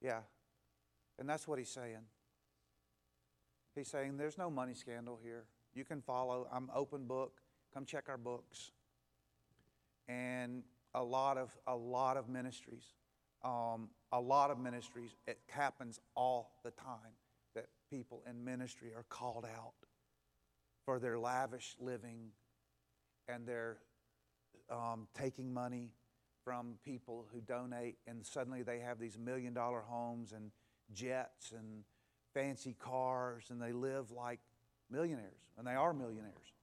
Yeah. 0.02 0.22
And 1.18 1.30
that's 1.30 1.48
what 1.48 1.60
he's 1.60 1.70
saying. 1.70 2.06
He's 3.76 3.88
saying 3.88 4.18
there's 4.18 4.38
no 4.38 4.50
money 4.50 4.74
scandal 4.74 5.20
here. 5.24 5.46
You 5.74 5.86
can 5.86 6.02
follow. 6.02 6.48
I'm 6.52 6.70
open 6.76 7.06
book. 7.06 7.42
Come 7.74 7.86
check 7.86 8.06
our 8.10 8.18
books. 8.18 8.72
And 10.08 10.64
a 10.94 11.04
lot 11.04 11.38
of 11.38 11.56
a 11.66 11.76
lot 11.76 12.18
of 12.18 12.30
ministries, 12.30 12.86
um, 13.44 13.90
a 14.12 14.20
lot 14.20 14.52
of 14.52 14.60
ministries. 14.60 15.16
It 15.28 15.40
happens 15.50 16.00
all 16.16 16.52
the 16.64 16.72
time 16.72 17.18
that 17.56 17.68
people 17.90 18.24
in 18.30 18.44
ministry 18.44 18.90
are 18.96 19.06
called 19.10 19.46
out 19.46 19.74
for 20.86 21.00
their 21.00 21.18
lavish 21.18 21.76
living, 21.80 22.32
and 23.28 23.48
they're 23.48 23.78
um, 24.72 25.08
taking 25.14 25.54
money 25.54 25.92
from 26.44 26.76
people 26.84 27.26
who 27.34 27.40
donate, 27.40 27.98
and 28.08 28.26
suddenly 28.26 28.64
they 28.64 28.80
have 28.80 29.00
these 29.00 29.18
million 29.18 29.54
dollar 29.54 29.82
homes 29.82 30.34
and 30.34 30.52
jets 30.94 31.54
and 31.58 31.84
fancy 32.34 32.76
cars 32.80 33.46
and 33.50 33.62
they 33.62 33.72
live 33.72 34.12
like 34.12 34.40
millionaires, 34.90 35.40
and 35.58 35.66
they 35.66 35.76
are 35.76 35.94
millionaires. 35.94 36.54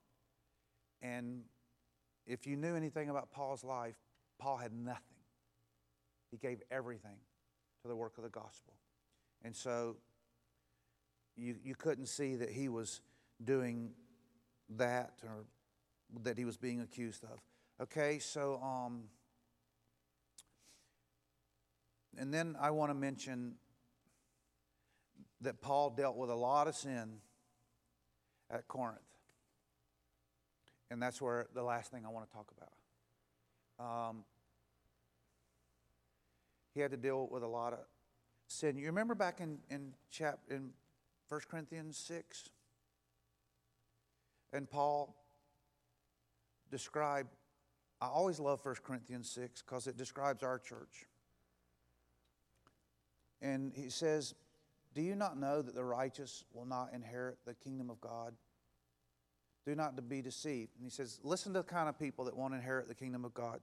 And 1.03 1.43
if 2.27 2.47
you 2.47 2.57
knew 2.57 2.77
anything 2.77 3.09
about 3.09 3.31
Paul's 3.31 3.65
life, 3.65 3.97
Paul 4.39 4.59
had 4.59 4.73
nothing. 4.73 5.03
He 6.31 6.37
gave 6.37 6.63
everything 6.71 7.17
to 7.83 7.89
the 7.89 7.97
work 7.97 8.19
of 8.19 8.25
the 8.25 8.31
gospel. 8.31 8.75
And 9.43 9.55
so 9.55 9.97
you, 11.37 11.57
you 11.65 11.75
couldn't 11.75 12.07
see 12.07 12.37
that 12.37 12.51
he 12.51 12.69
was 12.69 13.01
doing 13.43 13.93
that 14.77 15.15
or 15.25 15.45
that 16.23 16.37
he 16.37 16.45
was 16.45 16.57
being 16.57 16.81
accused 16.81 17.25
of. 17.25 17.41
Okay, 17.81 18.19
so, 18.19 18.61
um, 18.63 19.05
and 22.19 22.33
then 22.33 22.57
I 22.61 22.71
want 22.71 22.91
to 22.91 22.95
mention 22.95 23.55
that 25.41 25.63
Paul 25.63 25.91
dealt 25.91 26.17
with 26.17 26.29
a 26.29 26.35
lot 26.35 26.69
of 26.69 26.75
sin 26.75 27.21
at 28.51 28.69
Corinth. 28.69 28.99
And 30.91 31.01
that's 31.01 31.23
where 31.23 31.47
the 31.55 31.63
last 31.63 31.91
thing 31.91 32.05
I 32.05 32.11
want 32.11 32.29
to 32.29 32.33
talk 32.33 32.51
about. 33.79 34.09
Um, 34.11 34.25
he 36.75 36.81
had 36.81 36.91
to 36.91 36.97
deal 36.97 37.29
with 37.31 37.43
a 37.43 37.49
lot 37.49 37.73
of 37.73 37.81
sin. 38.47 38.77
You 38.77 38.87
remember 38.87 39.15
back 39.15 39.41
in, 39.41 39.59
in, 39.71 39.93
chap, 40.11 40.41
in 40.49 40.71
1 41.29 41.41
Corinthians 41.51 41.97
6? 41.99 42.51
And 44.53 44.69
Paul 44.69 45.15
described, 46.71 47.31
I 48.01 48.07
always 48.07 48.41
love 48.41 48.65
1 48.65 48.77
Corinthians 48.83 49.31
6 49.31 49.63
because 49.63 49.87
it 49.87 49.97
describes 49.97 50.43
our 50.43 50.59
church. 50.59 51.07
And 53.43 53.73
he 53.75 53.91
says, 53.91 54.35
do 54.95 55.03
you 55.03 55.15
not 55.15 55.39
know 55.39 55.63
that 55.63 55.75
the 55.75 55.85
righteous 55.85 56.45
will 56.53 56.65
not 56.65 56.91
inherit 56.93 57.39
the 57.47 57.55
kingdom 57.55 57.91
of 57.91 58.01
God? 58.01 58.35
Do 59.67 59.75
not 59.75 60.09
be 60.09 60.21
deceived. 60.23 60.71
And 60.77 60.85
he 60.85 60.91
says, 60.91 61.21
listen 61.23 61.53
to 61.53 61.61
the 61.61 61.65
kind 61.65 61.89
of 61.89 61.99
people 61.99 62.25
that 62.25 62.37
won't 62.37 62.55
inherit 62.55 62.89
the 62.89 62.95
kingdom 62.95 63.25
of 63.25 63.35
God. 63.35 63.61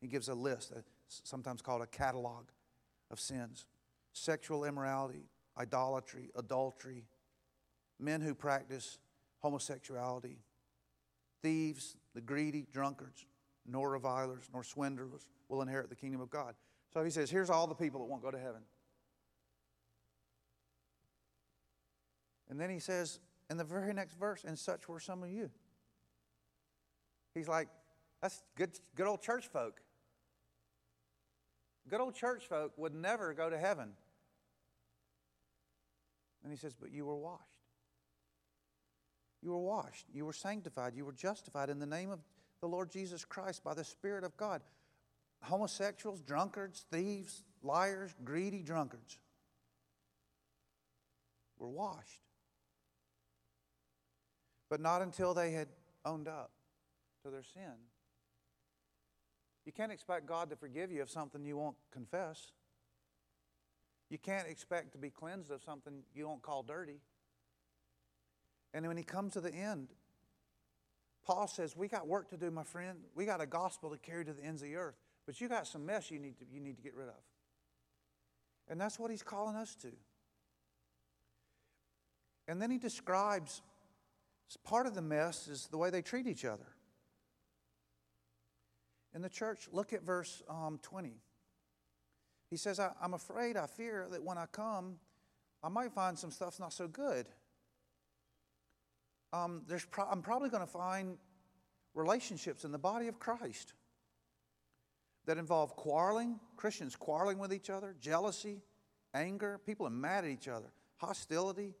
He 0.00 0.06
gives 0.06 0.28
a 0.28 0.34
list, 0.34 0.72
sometimes 1.08 1.62
called 1.62 1.82
a 1.82 1.86
catalog 1.86 2.46
of 3.10 3.20
sins 3.20 3.66
sexual 4.12 4.64
immorality, 4.64 5.28
idolatry, 5.58 6.30
adultery, 6.36 7.04
men 7.98 8.20
who 8.20 8.34
practice 8.34 8.98
homosexuality, 9.40 10.38
thieves, 11.42 11.96
the 12.14 12.20
greedy, 12.20 12.66
drunkards, 12.72 13.26
nor 13.66 13.90
revilers, 13.90 14.48
nor 14.52 14.62
swindlers 14.62 15.28
will 15.48 15.62
inherit 15.62 15.88
the 15.88 15.96
kingdom 15.96 16.20
of 16.20 16.30
God. 16.30 16.54
So 16.92 17.02
he 17.02 17.10
says, 17.10 17.28
here's 17.28 17.50
all 17.50 17.66
the 17.66 17.74
people 17.74 18.00
that 18.00 18.06
won't 18.06 18.22
go 18.22 18.30
to 18.30 18.38
heaven. 18.38 18.62
And 22.48 22.60
then 22.60 22.70
he 22.70 22.78
says 22.78 23.18
in 23.50 23.56
the 23.56 23.64
very 23.64 23.92
next 23.92 24.14
verse, 24.14 24.44
and 24.44 24.58
such 24.58 24.88
were 24.88 25.00
some 25.00 25.22
of 25.22 25.30
you. 25.30 25.50
He's 27.34 27.48
like, 27.48 27.68
that's 28.22 28.42
good, 28.56 28.78
good 28.94 29.06
old 29.06 29.22
church 29.22 29.48
folk. 29.48 29.80
Good 31.88 32.00
old 32.00 32.14
church 32.14 32.46
folk 32.46 32.72
would 32.76 32.94
never 32.94 33.34
go 33.34 33.50
to 33.50 33.58
heaven. 33.58 33.90
And 36.42 36.52
he 36.52 36.58
says, 36.58 36.74
But 36.74 36.90
you 36.92 37.04
were 37.04 37.16
washed. 37.16 37.42
You 39.42 39.50
were 39.50 39.60
washed. 39.60 40.06
You 40.12 40.24
were 40.24 40.32
sanctified. 40.32 40.94
You 40.94 41.04
were 41.04 41.12
justified 41.12 41.68
in 41.68 41.78
the 41.78 41.86
name 41.86 42.10
of 42.10 42.20
the 42.60 42.68
Lord 42.68 42.90
Jesus 42.90 43.24
Christ 43.24 43.62
by 43.62 43.74
the 43.74 43.84
Spirit 43.84 44.24
of 44.24 44.36
God. 44.36 44.62
Homosexuals, 45.42 46.22
drunkards, 46.22 46.86
thieves, 46.90 47.42
liars, 47.62 48.14
greedy 48.24 48.62
drunkards 48.62 49.18
were 51.58 51.68
washed 51.68 52.24
but 54.74 54.80
not 54.80 55.02
until 55.02 55.34
they 55.34 55.52
had 55.52 55.68
owned 56.04 56.26
up 56.26 56.50
to 57.22 57.30
their 57.30 57.44
sin. 57.44 57.74
You 59.64 59.72
can't 59.72 59.92
expect 59.92 60.26
God 60.26 60.50
to 60.50 60.56
forgive 60.56 60.92
you 60.92 61.02
of 61.02 61.10
something 61.10 61.44
you 61.44 61.56
won't 61.56 61.76
confess. 61.90 62.52
You 64.10 64.18
can't 64.18 64.46
expect 64.48 64.92
to 64.92 64.98
be 64.98 65.10
cleansed 65.10 65.50
of 65.50 65.62
something 65.62 66.02
you 66.14 66.26
won't 66.28 66.42
call 66.42 66.62
dirty. 66.62 67.00
And 68.72 68.86
when 68.86 68.96
he 68.96 69.04
comes 69.04 69.32
to 69.34 69.40
the 69.40 69.52
end, 69.52 69.88
Paul 71.24 71.46
says, 71.46 71.76
We 71.76 71.88
got 71.88 72.06
work 72.06 72.28
to 72.30 72.36
do, 72.36 72.50
my 72.50 72.64
friend. 72.64 72.98
We 73.14 73.24
got 73.24 73.40
a 73.40 73.46
gospel 73.46 73.90
to 73.90 73.96
carry 73.96 74.24
to 74.24 74.32
the 74.32 74.44
ends 74.44 74.62
of 74.62 74.68
the 74.68 74.76
earth. 74.76 74.96
But 75.26 75.40
you 75.40 75.48
got 75.48 75.66
some 75.66 75.86
mess 75.86 76.10
you 76.10 76.18
need 76.18 76.38
to, 76.38 76.44
you 76.52 76.60
need 76.60 76.76
to 76.76 76.82
get 76.82 76.94
rid 76.94 77.08
of. 77.08 77.14
And 78.68 78.80
that's 78.80 78.98
what 78.98 79.10
he's 79.10 79.22
calling 79.22 79.56
us 79.56 79.74
to. 79.76 79.88
And 82.46 82.60
then 82.60 82.70
he 82.70 82.78
describes 82.78 83.62
Part 84.62 84.86
of 84.86 84.94
the 84.94 85.02
mess 85.02 85.48
is 85.48 85.66
the 85.66 85.78
way 85.78 85.90
they 85.90 86.02
treat 86.02 86.26
each 86.26 86.44
other. 86.44 86.66
In 89.14 89.22
the 89.22 89.28
church, 89.28 89.68
look 89.70 89.92
at 89.92 90.02
verse 90.02 90.42
um, 90.48 90.78
20. 90.82 91.12
He 92.50 92.56
says, 92.56 92.80
I, 92.80 92.90
am 93.02 93.14
afraid, 93.14 93.56
I 93.56 93.66
fear 93.66 94.06
that 94.10 94.22
when 94.22 94.38
I 94.38 94.46
come, 94.46 94.96
I 95.62 95.68
might 95.68 95.92
find 95.92 96.18
some 96.18 96.30
stuff's 96.30 96.60
not 96.60 96.72
so 96.72 96.88
good. 96.88 97.26
Um, 99.32 99.62
there's 99.66 99.84
pro- 99.84 100.06
I'm 100.06 100.22
probably 100.22 100.50
going 100.50 100.64
to 100.64 100.70
find 100.70 101.16
relationships 101.94 102.64
in 102.64 102.72
the 102.72 102.78
body 102.78 103.08
of 103.08 103.18
Christ 103.18 103.72
that 105.26 105.38
involve 105.38 105.74
quarreling, 105.74 106.38
Christians 106.56 106.96
quarreling 106.96 107.38
with 107.38 107.52
each 107.52 107.70
other, 107.70 107.94
jealousy, 108.00 108.62
anger, 109.14 109.60
people 109.64 109.86
are 109.86 109.90
mad 109.90 110.24
at 110.24 110.30
each 110.30 110.48
other, 110.48 110.72
hostility, 110.96 111.74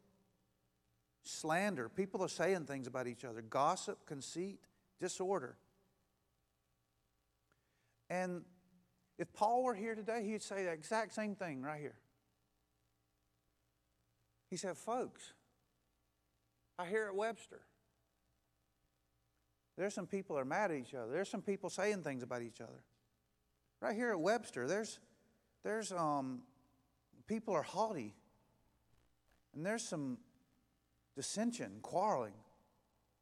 slander, 1.22 1.88
people 1.88 2.22
are 2.22 2.28
saying 2.28 2.64
things 2.64 2.86
about 2.86 3.06
each 3.06 3.24
other, 3.24 3.42
gossip, 3.42 4.06
conceit, 4.06 4.60
disorder. 5.00 5.56
And 8.10 8.42
if 9.18 9.32
Paul 9.32 9.62
were 9.62 9.74
here 9.74 9.94
today, 9.94 10.24
he'd 10.24 10.42
say 10.42 10.64
the 10.64 10.72
exact 10.72 11.14
same 11.14 11.34
thing 11.34 11.62
right 11.62 11.80
here. 11.80 11.96
He 14.50 14.56
said, 14.56 14.76
Folks, 14.76 15.32
I 16.78 16.86
hear 16.86 17.06
at 17.06 17.14
Webster. 17.14 17.60
There's 19.76 19.94
some 19.94 20.06
people 20.06 20.38
are 20.38 20.44
mad 20.44 20.70
at 20.70 20.76
each 20.76 20.94
other. 20.94 21.10
There's 21.10 21.28
some 21.28 21.42
people 21.42 21.68
saying 21.68 22.02
things 22.02 22.22
about 22.22 22.42
each 22.42 22.60
other. 22.60 22.84
Right 23.80 23.94
here 23.94 24.10
at 24.10 24.20
Webster, 24.20 24.68
there's, 24.68 25.00
there's 25.64 25.90
um, 25.92 26.42
people 27.26 27.54
are 27.54 27.62
haughty. 27.62 28.14
And 29.54 29.64
there's 29.64 29.82
some 29.82 30.18
dissension, 31.16 31.78
quarreling. 31.82 32.34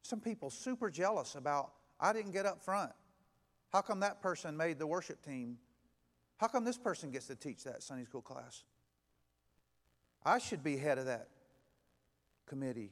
Some 0.03 0.19
people 0.19 0.49
super 0.49 0.89
jealous 0.89 1.35
about, 1.35 1.71
I 1.99 2.13
didn't 2.13 2.31
get 2.31 2.45
up 2.45 2.63
front. 2.63 2.91
How 3.73 3.81
come 3.81 4.01
that 4.01 4.21
person 4.21 4.55
made 4.55 4.77
the 4.77 4.85
worship 4.85 5.25
team? 5.25 5.57
How 6.37 6.47
come 6.47 6.63
this 6.63 6.77
person 6.77 7.09
gets 7.09 7.25
to 7.27 7.35
teach 7.35 7.63
that 7.63 7.81
Sunday 7.81 8.05
school 8.05 8.21
class? 8.21 8.63
I 10.23 10.37
should 10.37 10.63
be 10.63 10.77
head 10.77 10.99
of 10.99 11.07
that 11.07 11.27
committee. 12.45 12.91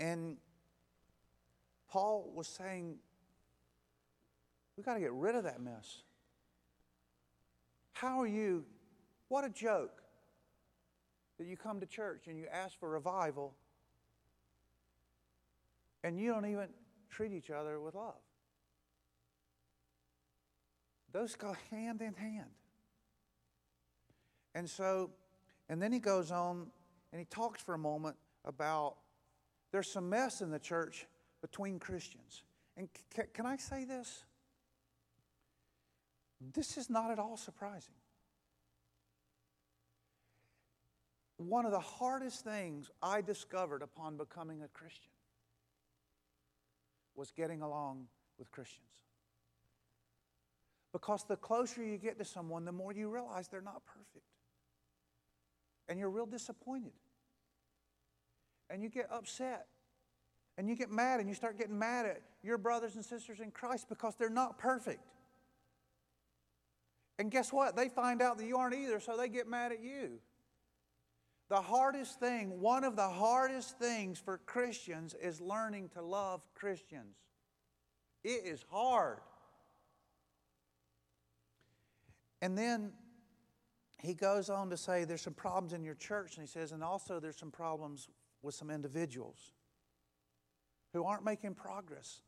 And 0.00 0.36
Paul 1.88 2.32
was 2.34 2.48
saying, 2.48 2.96
we 4.76 4.82
got 4.82 4.94
to 4.94 5.00
get 5.00 5.12
rid 5.12 5.36
of 5.36 5.44
that 5.44 5.60
mess. 5.60 6.02
How 7.92 8.20
are 8.20 8.26
you? 8.26 8.64
What 9.28 9.44
a 9.44 9.48
joke 9.48 10.02
that 11.38 11.46
you 11.46 11.56
come 11.56 11.78
to 11.80 11.86
church 11.86 12.26
and 12.26 12.36
you 12.36 12.46
ask 12.52 12.78
for 12.80 12.88
revival 12.88 13.54
and 16.02 16.18
you 16.18 16.32
don't 16.32 16.46
even 16.46 16.68
treat 17.10 17.32
each 17.32 17.50
other 17.50 17.80
with 17.80 17.94
love. 17.94 18.14
Those 21.12 21.34
go 21.34 21.56
hand 21.70 22.00
in 22.02 22.14
hand. 22.14 22.50
And 24.54 24.68
so, 24.68 25.10
and 25.68 25.80
then 25.82 25.92
he 25.92 25.98
goes 25.98 26.30
on 26.30 26.68
and 27.12 27.18
he 27.18 27.26
talks 27.26 27.62
for 27.62 27.74
a 27.74 27.78
moment 27.78 28.16
about 28.44 28.96
there's 29.72 29.90
some 29.90 30.08
mess 30.08 30.40
in 30.40 30.50
the 30.50 30.58
church 30.58 31.06
between 31.40 31.78
Christians. 31.78 32.42
And 32.76 32.88
c- 33.16 33.22
can 33.32 33.46
I 33.46 33.56
say 33.56 33.84
this? 33.84 34.24
This 36.54 36.76
is 36.76 36.88
not 36.88 37.10
at 37.10 37.18
all 37.18 37.36
surprising. 37.36 37.94
One 41.36 41.64
of 41.64 41.72
the 41.72 41.80
hardest 41.80 42.44
things 42.44 42.90
I 43.02 43.20
discovered 43.20 43.82
upon 43.82 44.16
becoming 44.16 44.62
a 44.62 44.68
Christian 44.68 45.10
was 47.20 47.30
getting 47.30 47.60
along 47.60 48.06
with 48.38 48.50
Christians. 48.50 48.88
Because 50.90 51.22
the 51.28 51.36
closer 51.36 51.84
you 51.84 51.98
get 51.98 52.18
to 52.18 52.24
someone, 52.24 52.64
the 52.64 52.72
more 52.72 52.92
you 52.92 53.10
realize 53.10 53.46
they're 53.46 53.60
not 53.60 53.82
perfect. 53.84 54.24
And 55.86 55.98
you're 55.98 56.08
real 56.08 56.24
disappointed. 56.24 56.92
And 58.70 58.82
you 58.82 58.88
get 58.88 59.06
upset. 59.12 59.66
And 60.56 60.66
you 60.66 60.74
get 60.74 60.90
mad, 60.90 61.20
and 61.20 61.28
you 61.28 61.34
start 61.34 61.58
getting 61.58 61.78
mad 61.78 62.06
at 62.06 62.22
your 62.42 62.56
brothers 62.56 62.96
and 62.96 63.04
sisters 63.04 63.40
in 63.40 63.50
Christ 63.50 63.88
because 63.90 64.14
they're 64.18 64.30
not 64.30 64.58
perfect. 64.58 65.04
And 67.18 67.30
guess 67.30 67.52
what? 67.52 67.76
They 67.76 67.90
find 67.90 68.22
out 68.22 68.38
that 68.38 68.46
you 68.46 68.56
aren't 68.56 68.74
either, 68.74 68.98
so 68.98 69.16
they 69.18 69.28
get 69.28 69.46
mad 69.46 69.72
at 69.72 69.82
you. 69.82 70.20
The 71.50 71.60
hardest 71.60 72.20
thing, 72.20 72.60
one 72.60 72.84
of 72.84 72.94
the 72.94 73.08
hardest 73.08 73.76
things 73.76 74.20
for 74.20 74.38
Christians 74.38 75.16
is 75.20 75.40
learning 75.40 75.90
to 75.94 76.00
love 76.00 76.46
Christians. 76.54 77.16
It 78.22 78.42
is 78.44 78.64
hard. 78.70 79.18
And 82.40 82.56
then 82.56 82.92
he 83.98 84.14
goes 84.14 84.48
on 84.48 84.70
to 84.70 84.76
say 84.76 85.04
there's 85.04 85.22
some 85.22 85.34
problems 85.34 85.72
in 85.72 85.82
your 85.82 85.96
church, 85.96 86.36
and 86.36 86.46
he 86.46 86.50
says, 86.50 86.70
and 86.70 86.84
also 86.84 87.18
there's 87.18 87.36
some 87.36 87.50
problems 87.50 88.08
with 88.42 88.54
some 88.54 88.70
individuals 88.70 89.52
who 90.92 91.04
aren't 91.04 91.24
making 91.24 91.54
progress 91.54 92.22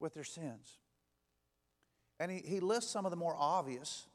with 0.00 0.14
their 0.14 0.24
sins. 0.24 0.78
And 2.18 2.28
he, 2.30 2.42
he 2.44 2.58
lists 2.58 2.92
some 2.92 3.06
of 3.06 3.10
the 3.10 3.16
more 3.16 3.36
obvious. 3.38 4.08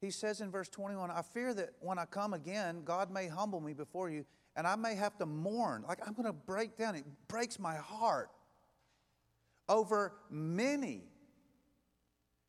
He 0.00 0.10
says 0.10 0.40
in 0.40 0.50
verse 0.50 0.68
21 0.68 1.10
I 1.10 1.22
fear 1.22 1.52
that 1.54 1.70
when 1.80 1.98
I 1.98 2.04
come 2.06 2.34
again, 2.34 2.82
God 2.84 3.10
may 3.10 3.28
humble 3.28 3.60
me 3.60 3.74
before 3.74 4.08
you, 4.10 4.24
and 4.56 4.66
I 4.66 4.76
may 4.76 4.94
have 4.94 5.16
to 5.18 5.26
mourn. 5.26 5.84
Like 5.86 5.98
I'm 6.06 6.14
going 6.14 6.26
to 6.26 6.32
break 6.32 6.76
down. 6.76 6.94
It 6.94 7.04
breaks 7.28 7.58
my 7.58 7.76
heart 7.76 8.30
over 9.68 10.14
many. 10.30 11.02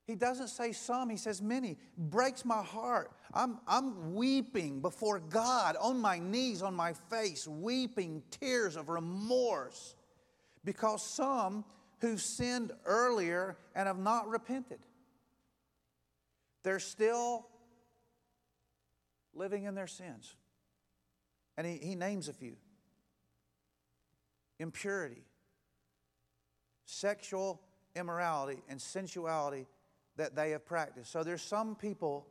He 0.08 0.16
doesn't 0.16 0.48
say 0.50 0.72
some, 0.72 1.10
he 1.10 1.18
says 1.18 1.42
many. 1.42 1.78
Breaks 1.98 2.44
my 2.44 2.64
heart. 2.64 3.12
I'm, 3.34 3.60
I'm 3.68 4.14
weeping 4.14 4.82
before 4.82 5.20
God 5.20 5.78
on 5.80 6.00
my 6.00 6.20
knees, 6.20 6.62
on 6.62 6.74
my 6.74 6.94
face, 7.10 7.48
weeping 7.48 8.24
tears 8.32 8.76
of 8.76 8.90
remorse 8.90 9.96
because 10.66 11.06
some 11.06 11.64
who 12.00 12.18
sinned 12.18 12.72
earlier 12.86 13.58
and 13.76 13.88
have 13.88 14.00
not 14.00 14.28
repented. 14.28 14.80
They're 16.63 16.80
still 16.80 17.47
living 19.34 19.63
in 19.63 19.76
their 19.76 19.88
sins. 19.88 20.36
And 21.58 21.65
he, 21.67 21.78
he 21.78 21.95
names 21.95 22.28
a 22.28 22.34
few 22.34 22.56
impurity, 24.60 25.24
sexual 26.86 27.62
immorality, 27.95 28.62
and 28.69 28.80
sensuality 28.80 29.67
that 30.17 30.36
they 30.36 30.52
have 30.52 30.65
practiced. 30.65 31.12
So 31.12 31.24
there's 31.24 31.41
some 31.41 31.76
people 31.76 32.28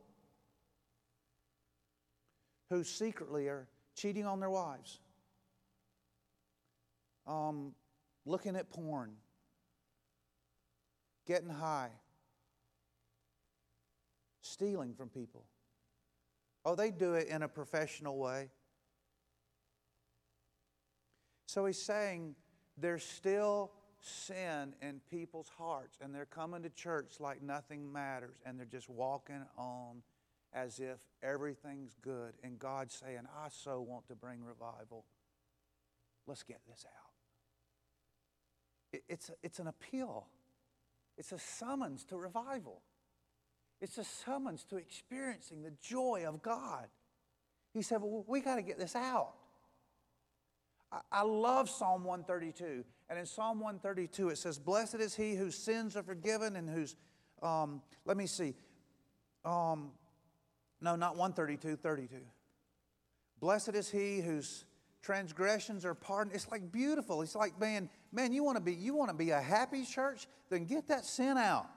who 2.69 2.83
secretly 2.85 3.47
are 3.47 3.67
cheating 3.95 4.25
on 4.25 4.39
their 4.39 4.49
wives, 4.49 4.99
um, 7.27 7.73
looking 8.25 8.55
at 8.55 8.69
porn, 8.69 9.11
getting 11.27 11.49
high, 11.49 11.89
stealing 14.51 14.93
from 14.93 15.09
people. 15.09 15.45
Oh, 16.63 16.75
they 16.75 16.91
do 16.91 17.13
it 17.15 17.27
in 17.27 17.41
a 17.41 17.47
professional 17.47 18.17
way. 18.17 18.49
So 21.47 21.65
he's 21.65 21.81
saying 21.81 22.35
there's 22.77 23.03
still 23.03 23.71
sin 23.99 24.73
in 24.81 25.01
people's 25.09 25.49
hearts, 25.57 25.97
and 26.01 26.13
they're 26.13 26.25
coming 26.25 26.63
to 26.63 26.69
church 26.69 27.15
like 27.19 27.41
nothing 27.41 27.91
matters, 27.91 28.37
and 28.45 28.59
they're 28.59 28.65
just 28.65 28.89
walking 28.89 29.43
on 29.57 30.01
as 30.53 30.79
if 30.79 30.99
everything's 31.23 31.95
good. 32.01 32.33
And 32.43 32.59
God's 32.59 32.93
saying, 32.93 33.21
I 33.43 33.47
so 33.49 33.81
want 33.81 34.07
to 34.07 34.15
bring 34.15 34.43
revival. 34.43 35.05
Let's 36.27 36.43
get 36.43 36.59
this 36.67 36.85
out. 36.85 37.11
It's, 39.07 39.31
it's 39.41 39.59
an 39.59 39.67
appeal. 39.67 40.27
It's 41.17 41.31
a 41.31 41.39
summons 41.39 42.03
to 42.05 42.17
revival. 42.17 42.81
It's 43.81 43.97
a 43.97 44.03
summons 44.03 44.63
to 44.65 44.77
experiencing 44.77 45.63
the 45.63 45.73
joy 45.81 46.25
of 46.27 46.41
God. 46.43 46.87
He 47.73 47.81
said, 47.81 48.01
Well, 48.01 48.23
we 48.27 48.39
got 48.41 48.55
to 48.55 48.61
get 48.61 48.77
this 48.77 48.95
out. 48.95 49.33
I, 51.11 51.21
love 51.23 51.69
Psalm 51.69 52.03
132. 52.03 52.83
And 53.09 53.17
in 53.17 53.25
Psalm 53.25 53.59
132, 53.59 54.29
it 54.29 54.37
says, 54.37 54.59
Blessed 54.59 54.95
is 54.95 55.15
he 55.15 55.35
whose 55.35 55.55
sins 55.55 55.95
are 55.95 56.03
forgiven 56.03 56.57
and 56.57 56.69
whose, 56.69 56.97
um, 57.41 57.81
let 58.05 58.17
me 58.17 58.27
see, 58.27 58.53
um, 59.45 59.91
no, 60.81 60.97
not 60.97 61.15
132, 61.15 61.77
32. 61.77 62.17
Blessed 63.39 63.69
is 63.69 63.89
he 63.89 64.19
whose 64.19 64.65
transgressions 65.01 65.85
are 65.85 65.95
pardoned. 65.95 66.35
It's 66.35 66.51
like 66.51 66.71
beautiful. 66.71 67.21
It's 67.21 67.35
like, 67.35 67.59
man, 67.59 67.89
man, 68.11 68.33
you 68.33 68.43
want 68.43 68.57
to 68.57 68.63
be, 68.63 68.73
you 68.73 68.93
want 68.93 69.09
to 69.09 69.15
be 69.15 69.29
a 69.29 69.41
happy 69.41 69.85
church? 69.85 70.27
Then 70.49 70.65
get 70.65 70.89
that 70.89 71.05
sin 71.05 71.37
out. 71.37 71.67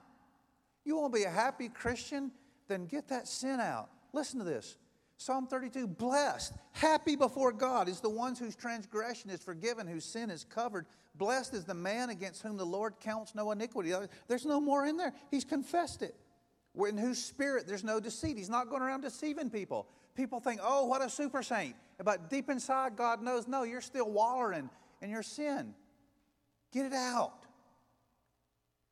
You 0.84 0.96
want 0.96 1.12
to 1.12 1.18
be 1.18 1.24
a 1.24 1.30
happy 1.30 1.68
Christian? 1.68 2.30
Then 2.68 2.86
get 2.86 3.08
that 3.08 3.28
sin 3.28 3.60
out. 3.60 3.88
Listen 4.12 4.38
to 4.38 4.44
this. 4.44 4.76
Psalm 5.16 5.46
32 5.46 5.86
Blessed, 5.86 6.52
happy 6.72 7.16
before 7.16 7.52
God 7.52 7.88
is 7.88 8.00
the 8.00 8.10
ones 8.10 8.38
whose 8.38 8.56
transgression 8.56 9.30
is 9.30 9.40
forgiven, 9.40 9.86
whose 9.86 10.04
sin 10.04 10.30
is 10.30 10.44
covered. 10.44 10.86
Blessed 11.14 11.54
is 11.54 11.64
the 11.64 11.74
man 11.74 12.10
against 12.10 12.42
whom 12.42 12.56
the 12.56 12.66
Lord 12.66 12.94
counts 13.00 13.34
no 13.34 13.52
iniquity. 13.52 13.92
There's 14.26 14.44
no 14.44 14.60
more 14.60 14.84
in 14.86 14.96
there. 14.96 15.12
He's 15.30 15.44
confessed 15.44 16.02
it. 16.02 16.14
in 16.76 16.98
whose 16.98 17.22
spirit 17.22 17.66
there's 17.66 17.84
no 17.84 18.00
deceit. 18.00 18.36
He's 18.36 18.50
not 18.50 18.68
going 18.68 18.82
around 18.82 19.02
deceiving 19.02 19.50
people. 19.50 19.86
People 20.16 20.40
think, 20.40 20.60
oh, 20.62 20.86
what 20.86 21.02
a 21.02 21.08
super 21.08 21.42
saint. 21.42 21.76
But 22.02 22.28
deep 22.28 22.50
inside, 22.50 22.96
God 22.96 23.22
knows, 23.22 23.46
no, 23.46 23.62
you're 23.62 23.80
still 23.80 24.10
wallowing 24.10 24.68
in 25.00 25.10
your 25.10 25.22
sin. 25.22 25.74
Get 26.72 26.86
it 26.86 26.92
out. 26.92 27.43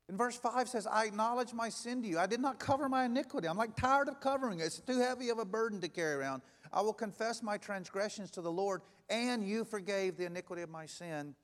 In 0.09 0.17
verse 0.17 0.37
5 0.37 0.69
says, 0.69 0.87
I 0.87 1.07
acknowledge 1.07 1.55
my 1.55 1.69
sin 1.69 2.03
to 2.03 2.09
you. 2.09 2.19
I 2.19 2.27
did 2.27 2.41
not 2.41 2.59
cover 2.59 2.89
my 2.89 3.05
iniquity. 3.05 3.49
I'm 3.49 3.57
like 3.57 3.77
tired 3.77 4.09
of 4.09 4.21
covering 4.21 4.59
it. 4.59 4.65
It's 4.65 4.81
too 4.81 4.99
heavy 4.99 5.31
of 5.31 5.39
a 5.39 5.45
burden 5.45 5.81
to 5.81 5.89
carry 5.89 6.15
around. 6.15 6.43
I 6.73 6.81
will 6.83 6.93
confess 6.93 7.43
my 7.43 7.57
transgressions 7.57 8.31
to 8.33 8.43
the 8.43 8.51
Lord, 8.51 8.83
and 9.09 9.47
you 9.47 9.65
forgave 9.65 10.17
the 10.17 10.25
iniquity 10.27 10.63
of 10.63 10.71
my 10.71 10.87
sin. 10.87 11.35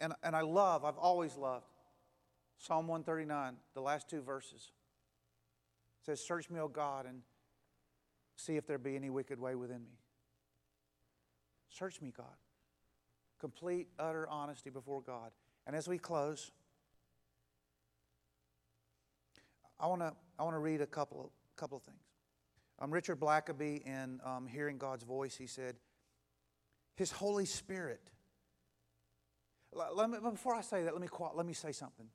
And, 0.00 0.14
and 0.22 0.34
I 0.34 0.40
love, 0.40 0.84
I've 0.84 0.98
always 0.98 1.36
loved 1.36 1.66
Psalm 2.58 2.88
139, 2.88 3.56
the 3.74 3.80
last 3.80 4.08
two 4.08 4.20
verses. 4.20 4.72
It 6.00 6.06
says, 6.06 6.20
Search 6.24 6.50
me, 6.50 6.58
O 6.58 6.68
God, 6.68 7.06
and 7.06 7.22
see 8.36 8.56
if 8.56 8.66
there 8.66 8.78
be 8.78 8.96
any 8.96 9.10
wicked 9.10 9.38
way 9.38 9.54
within 9.54 9.80
me. 9.80 9.98
Search 11.70 12.00
me, 12.00 12.12
God. 12.16 12.26
Complete, 13.40 13.88
utter 13.98 14.28
honesty 14.28 14.70
before 14.70 15.00
God. 15.00 15.30
And 15.66 15.76
as 15.76 15.88
we 15.88 15.98
close, 15.98 16.50
I 19.78 19.86
want 19.86 20.00
to 20.00 20.12
I 20.38 20.44
want 20.44 20.54
to 20.54 20.60
read 20.60 20.80
a 20.80 20.86
couple 20.86 21.20
of, 21.20 21.30
couple 21.56 21.76
of 21.76 21.84
things. 21.84 22.02
Um, 22.80 22.90
Richard 22.90 23.20
Blackaby, 23.20 23.86
in 23.86 24.20
um, 24.24 24.46
Hearing 24.46 24.76
God's 24.76 25.04
Voice, 25.04 25.36
he 25.36 25.46
said, 25.46 25.76
His 26.96 27.12
Holy 27.12 27.44
Spirit. 27.44 28.00
Let 29.72 30.10
me, 30.10 30.18
before 30.20 30.54
I 30.54 30.62
say 30.62 30.82
that, 30.82 30.92
let 30.92 31.00
me, 31.00 31.08
let 31.34 31.46
me 31.46 31.52
say 31.52 31.72
something. 31.72 32.06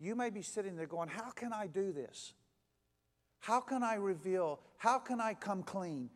You 0.00 0.16
may 0.16 0.30
be 0.30 0.42
sitting 0.42 0.76
there 0.76 0.86
going, 0.86 1.08
How 1.08 1.30
can 1.30 1.52
I 1.52 1.68
do 1.68 1.92
this? 1.92 2.34
How 3.38 3.60
can 3.60 3.82
I 3.82 3.94
reveal? 3.94 4.60
How 4.76 4.98
can 4.98 5.20
I 5.20 5.34
come 5.34 5.62
clean? 5.62 6.10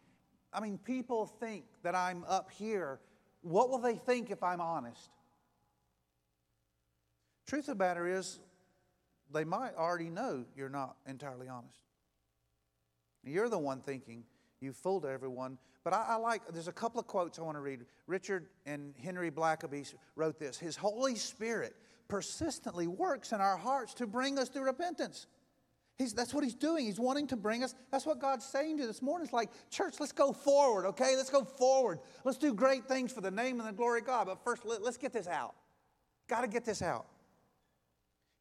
I 0.52 0.60
mean, 0.60 0.78
people 0.78 1.26
think 1.26 1.64
that 1.82 1.94
I'm 1.94 2.24
up 2.28 2.50
here. 2.50 3.00
What 3.42 3.70
will 3.70 3.78
they 3.78 3.96
think 3.96 4.30
if 4.30 4.42
I'm 4.42 4.60
honest? 4.60 5.10
Truth 7.46 7.68
of 7.68 7.78
the 7.78 7.84
matter 7.84 8.06
is, 8.06 8.40
they 9.32 9.44
might 9.44 9.74
already 9.76 10.08
know 10.08 10.44
you're 10.56 10.68
not 10.68 10.96
entirely 11.06 11.48
honest. 11.48 11.80
You're 13.24 13.48
the 13.48 13.58
one 13.58 13.80
thinking 13.80 14.24
you 14.60 14.72
fooled 14.72 15.04
everyone. 15.04 15.58
But 15.84 15.92
I, 15.92 16.04
I, 16.10 16.16
like, 16.16 16.42
there's 16.52 16.68
a 16.68 16.72
couple 16.72 17.00
of 17.00 17.06
quotes 17.06 17.38
I 17.38 17.42
want 17.42 17.56
to 17.56 17.60
read. 17.60 17.84
Richard 18.06 18.46
and 18.64 18.94
Henry 19.02 19.30
Blackaby 19.30 19.92
wrote 20.16 20.38
this 20.38 20.58
His 20.58 20.76
Holy 20.76 21.14
Spirit 21.14 21.74
persistently 22.08 22.86
works 22.86 23.32
in 23.32 23.40
our 23.40 23.56
hearts 23.56 23.94
to 23.94 24.06
bring 24.06 24.38
us 24.38 24.48
to 24.50 24.60
repentance. 24.60 25.26
He's, 25.98 26.12
that's 26.12 26.34
what 26.34 26.44
he's 26.44 26.54
doing. 26.54 26.84
He's 26.84 27.00
wanting 27.00 27.26
to 27.28 27.36
bring 27.36 27.64
us. 27.64 27.74
That's 27.90 28.04
what 28.04 28.20
God's 28.20 28.44
saying 28.44 28.78
to 28.78 28.86
this 28.86 29.00
morning. 29.00 29.24
It's 29.24 29.32
like, 29.32 29.48
church, 29.70 29.94
let's 29.98 30.12
go 30.12 30.30
forward, 30.32 30.86
okay? 30.86 31.16
Let's 31.16 31.30
go 31.30 31.42
forward. 31.42 32.00
Let's 32.22 32.36
do 32.36 32.52
great 32.52 32.86
things 32.86 33.12
for 33.12 33.22
the 33.22 33.30
name 33.30 33.60
and 33.60 33.68
the 33.68 33.72
glory 33.72 34.00
of 34.00 34.06
God. 34.06 34.26
But 34.26 34.44
first, 34.44 34.66
let, 34.66 34.82
let's 34.82 34.98
get 34.98 35.12
this 35.12 35.26
out. 35.26 35.54
Got 36.28 36.42
to 36.42 36.48
get 36.48 36.64
this 36.66 36.82
out. 36.82 37.06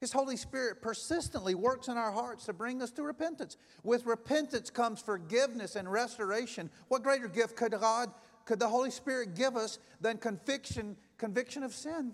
His 0.01 0.11
Holy 0.11 0.35
Spirit 0.35 0.81
persistently 0.81 1.55
works 1.55 1.87
in 1.87 1.97
our 1.97 2.11
hearts 2.11 2.45
to 2.45 2.53
bring 2.53 2.81
us 2.81 2.91
to 2.91 3.03
repentance. 3.03 3.57
With 3.83 4.05
repentance 4.05 4.69
comes 4.69 5.01
forgiveness 5.01 5.75
and 5.75 5.89
restoration. 5.89 6.69
What 6.89 7.03
greater 7.03 7.27
gift 7.27 7.55
could 7.55 7.71
God, 7.71 8.11
could 8.45 8.59
the 8.59 8.67
Holy 8.67 8.91
Spirit 8.91 9.35
give 9.35 9.55
us 9.55 9.79
than 10.01 10.17
conviction, 10.17 10.97
conviction 11.17 11.63
of 11.63 11.73
sin? 11.73 12.13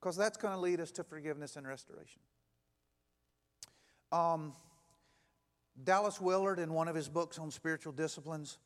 Because 0.00 0.16
that's 0.16 0.36
going 0.36 0.54
to 0.54 0.60
lead 0.60 0.80
us 0.80 0.90
to 0.92 1.04
forgiveness 1.04 1.56
and 1.56 1.66
restoration. 1.66 2.20
Um, 4.10 4.52
Dallas 5.84 6.20
Willard, 6.20 6.58
in 6.58 6.72
one 6.72 6.88
of 6.88 6.96
his 6.96 7.08
books 7.08 7.38
on 7.38 7.50
spiritual 7.50 7.92
disciplines, 7.92 8.58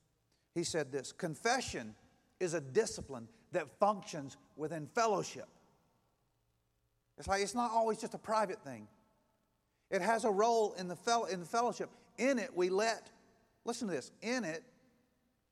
he 0.55 0.65
said 0.65 0.93
this 0.93 1.13
Confession 1.13 1.95
is 2.41 2.55
a 2.55 2.61
discipline 2.61 3.29
that 3.53 3.79
functions 3.79 4.37
within 4.57 4.87
fellowship. 4.87 5.49
It's 7.19 7.29
like 7.29 7.43
it's 7.43 7.55
not 7.55 7.71
always 7.71 7.99
just 7.99 8.15
a 8.15 8.19
private 8.19 8.63
thing. 8.63 8.89
It 9.91 10.03
has 10.03 10.25
a 10.25 10.31
role 10.31 10.75
in 10.79 10.89
the, 10.89 10.97
fel- 10.97 11.27
in 11.27 11.41
the 11.41 11.47
fellowship. 11.47 11.91
In 12.19 12.39
it, 12.39 12.51
we 12.55 12.71
let, 12.71 13.11
listen 13.65 13.89
to 13.89 13.95
this, 13.95 14.11
in 14.23 14.45
it, 14.45 14.63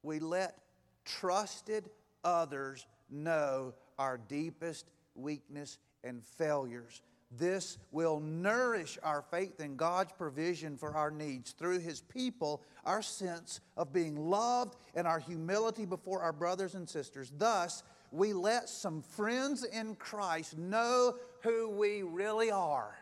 we 0.02 0.18
let 0.18 0.56
trusted 1.04 1.90
others 2.24 2.86
know 3.10 3.74
our 3.98 4.18
deepest 4.18 4.86
weakness 5.14 5.78
and 6.04 6.24
failures. 6.24 7.02
This 7.30 7.78
will 7.92 8.18
nourish 8.18 8.98
our 9.04 9.22
faith 9.22 9.60
in 9.60 9.76
God's 9.76 10.12
provision 10.12 10.76
for 10.76 10.96
our 10.96 11.10
needs. 11.10 11.52
Through 11.52 11.80
His 11.80 12.00
people, 12.00 12.62
our 12.84 13.02
sense 13.02 13.60
of 13.76 13.92
being 13.92 14.16
loved 14.16 14.76
and 14.94 15.06
our 15.06 15.20
humility 15.20 15.84
before 15.84 16.22
our 16.22 16.32
brothers 16.32 16.74
and 16.74 16.88
sisters. 16.88 17.30
Thus, 17.36 17.84
we 18.10 18.32
let 18.32 18.68
some 18.68 19.02
friends 19.02 19.62
in 19.64 19.94
Christ 19.94 20.58
know 20.58 21.14
who 21.42 21.70
we 21.70 22.02
really 22.02 22.50
are, 22.50 22.96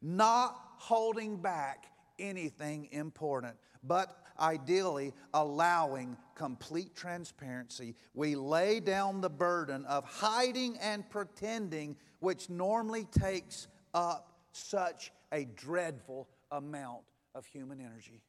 not 0.00 0.56
holding 0.78 1.36
back 1.36 1.86
anything 2.18 2.88
important, 2.92 3.56
but 3.82 4.18
ideally 4.38 5.12
allowing 5.34 6.16
complete 6.34 6.94
transparency. 6.94 7.94
We 8.14 8.34
lay 8.34 8.80
down 8.80 9.20
the 9.20 9.30
burden 9.30 9.84
of 9.86 10.04
hiding 10.04 10.78
and 10.78 11.08
pretending, 11.08 11.96
which 12.20 12.50
normally 12.50 13.04
takes 13.04 13.68
up 13.94 14.32
such 14.52 15.12
a 15.32 15.44
dreadful 15.44 16.28
amount 16.50 17.02
of 17.34 17.46
human 17.46 17.80
energy. 17.80 18.22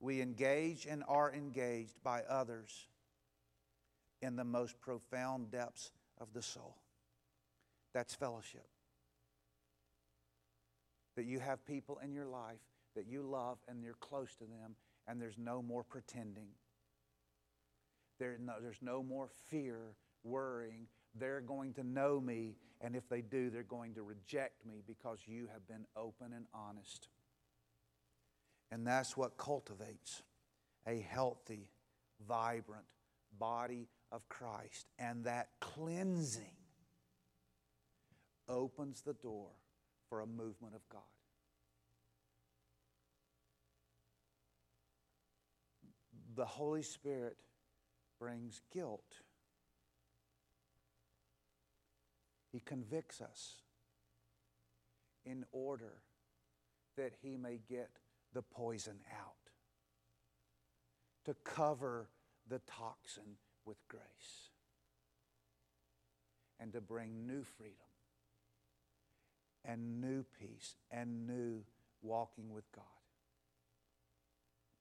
We 0.00 0.20
engage 0.20 0.86
and 0.86 1.04
are 1.06 1.32
engaged 1.32 2.02
by 2.02 2.22
others 2.22 2.88
in 4.20 4.36
the 4.36 4.44
most 4.44 4.80
profound 4.80 5.50
depths 5.50 5.92
of 6.22 6.32
the 6.32 6.42
soul. 6.42 6.76
That's 7.92 8.14
fellowship. 8.14 8.66
That 11.16 11.26
you 11.26 11.40
have 11.40 11.66
people 11.66 11.98
in 12.02 12.14
your 12.14 12.26
life 12.26 12.60
that 12.94 13.06
you 13.06 13.22
love 13.22 13.58
and 13.68 13.82
you're 13.82 13.94
close 13.94 14.34
to 14.36 14.44
them, 14.44 14.76
and 15.06 15.20
there's 15.20 15.38
no 15.38 15.62
more 15.62 15.82
pretending. 15.82 16.48
There, 18.18 18.36
no, 18.40 18.54
there's 18.62 18.82
no 18.82 19.02
more 19.02 19.28
fear, 19.50 19.96
worrying. 20.22 20.86
They're 21.18 21.40
going 21.40 21.74
to 21.74 21.84
know 21.84 22.20
me, 22.20 22.56
and 22.80 22.94
if 22.94 23.08
they 23.08 23.20
do, 23.20 23.50
they're 23.50 23.62
going 23.62 23.94
to 23.94 24.02
reject 24.02 24.64
me 24.66 24.82
because 24.86 25.18
you 25.26 25.48
have 25.52 25.66
been 25.66 25.86
open 25.96 26.32
and 26.34 26.46
honest. 26.54 27.08
And 28.70 28.86
that's 28.86 29.16
what 29.16 29.36
cultivates 29.36 30.22
a 30.86 31.00
healthy, 31.00 31.68
vibrant 32.26 32.84
body 33.38 33.88
of 34.12 34.28
Christ. 34.28 34.86
And 34.98 35.24
that 35.24 35.48
cleansing 35.60 36.56
opens 38.48 39.00
the 39.00 39.14
door 39.14 39.48
for 40.08 40.20
a 40.20 40.26
movement 40.26 40.74
of 40.74 40.86
God. 40.88 41.00
The 46.34 46.44
Holy 46.44 46.82
Spirit 46.82 47.36
brings 48.18 48.60
guilt. 48.72 49.20
He 52.52 52.60
convicts 52.60 53.20
us 53.20 53.56
in 55.24 55.44
order 55.52 56.02
that 56.96 57.12
he 57.22 57.36
may 57.36 57.58
get 57.68 57.90
the 58.34 58.42
poison 58.42 58.98
out, 59.18 59.50
to 61.24 61.34
cover 61.44 62.08
the 62.48 62.60
toxin 62.60 63.36
with 63.64 63.76
grace 63.88 64.50
and 66.60 66.72
to 66.72 66.80
bring 66.80 67.26
new 67.26 67.42
freedom 67.44 67.76
and 69.64 70.00
new 70.00 70.24
peace 70.38 70.76
and 70.90 71.26
new 71.26 71.62
walking 72.02 72.52
with 72.52 72.70
God. 72.72 72.84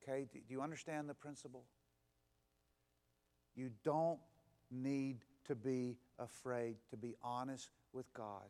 Okay, 0.02 0.28
do 0.34 0.40
you 0.50 0.62
understand 0.62 1.08
the 1.08 1.14
principle? 1.14 1.66
You 3.56 3.70
don't 3.84 4.20
need 4.72 5.20
to 5.46 5.56
be 5.56 5.98
afraid 6.18 6.78
to 6.90 6.98
be 6.98 7.16
honest 7.22 7.70
with 7.94 8.12
God. 8.14 8.50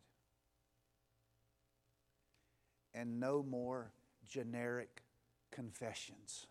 And 2.94 3.18
no 3.18 3.42
more 3.42 3.92
generic 4.28 5.02
confessions. 5.50 6.46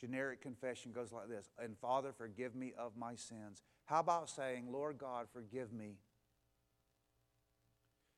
Generic 0.00 0.42
confession 0.42 0.92
goes 0.92 1.12
like 1.12 1.28
this 1.28 1.50
And 1.62 1.76
Father, 1.78 2.12
forgive 2.16 2.54
me 2.54 2.72
of 2.78 2.96
my 2.96 3.14
sins. 3.14 3.62
How 3.86 4.00
about 4.00 4.28
saying, 4.28 4.66
Lord 4.70 4.98
God, 4.98 5.26
forgive 5.32 5.72
me 5.72 5.96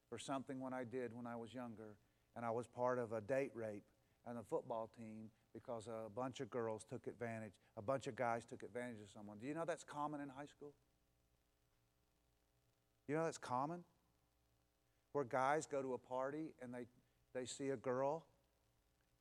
for 0.08 0.18
something 0.18 0.60
when 0.60 0.72
I 0.72 0.84
did 0.84 1.14
when 1.14 1.26
I 1.26 1.36
was 1.36 1.52
younger 1.52 1.96
and 2.34 2.44
I 2.44 2.50
was 2.50 2.66
part 2.66 2.98
of 2.98 3.12
a 3.12 3.20
date 3.20 3.50
rape 3.54 3.84
and 4.26 4.38
a 4.38 4.42
football 4.42 4.90
team 4.96 5.30
because 5.54 5.86
a 5.86 6.08
bunch 6.10 6.40
of 6.40 6.50
girls 6.50 6.84
took 6.88 7.06
advantage, 7.06 7.52
a 7.76 7.82
bunch 7.82 8.06
of 8.06 8.16
guys 8.16 8.44
took 8.44 8.62
advantage 8.62 9.00
of 9.02 9.10
someone. 9.12 9.38
Do 9.38 9.46
you 9.46 9.54
know 9.54 9.64
that's 9.66 9.84
common 9.84 10.20
in 10.20 10.28
high 10.28 10.46
school? 10.46 10.72
You 13.08 13.16
know 13.16 13.24
that's 13.24 13.38
common? 13.38 13.84
Where 15.12 15.24
guys 15.24 15.66
go 15.66 15.82
to 15.82 15.94
a 15.94 15.98
party 15.98 16.52
and 16.62 16.72
they, 16.72 16.86
they 17.34 17.46
see 17.46 17.70
a 17.70 17.76
girl 17.76 18.26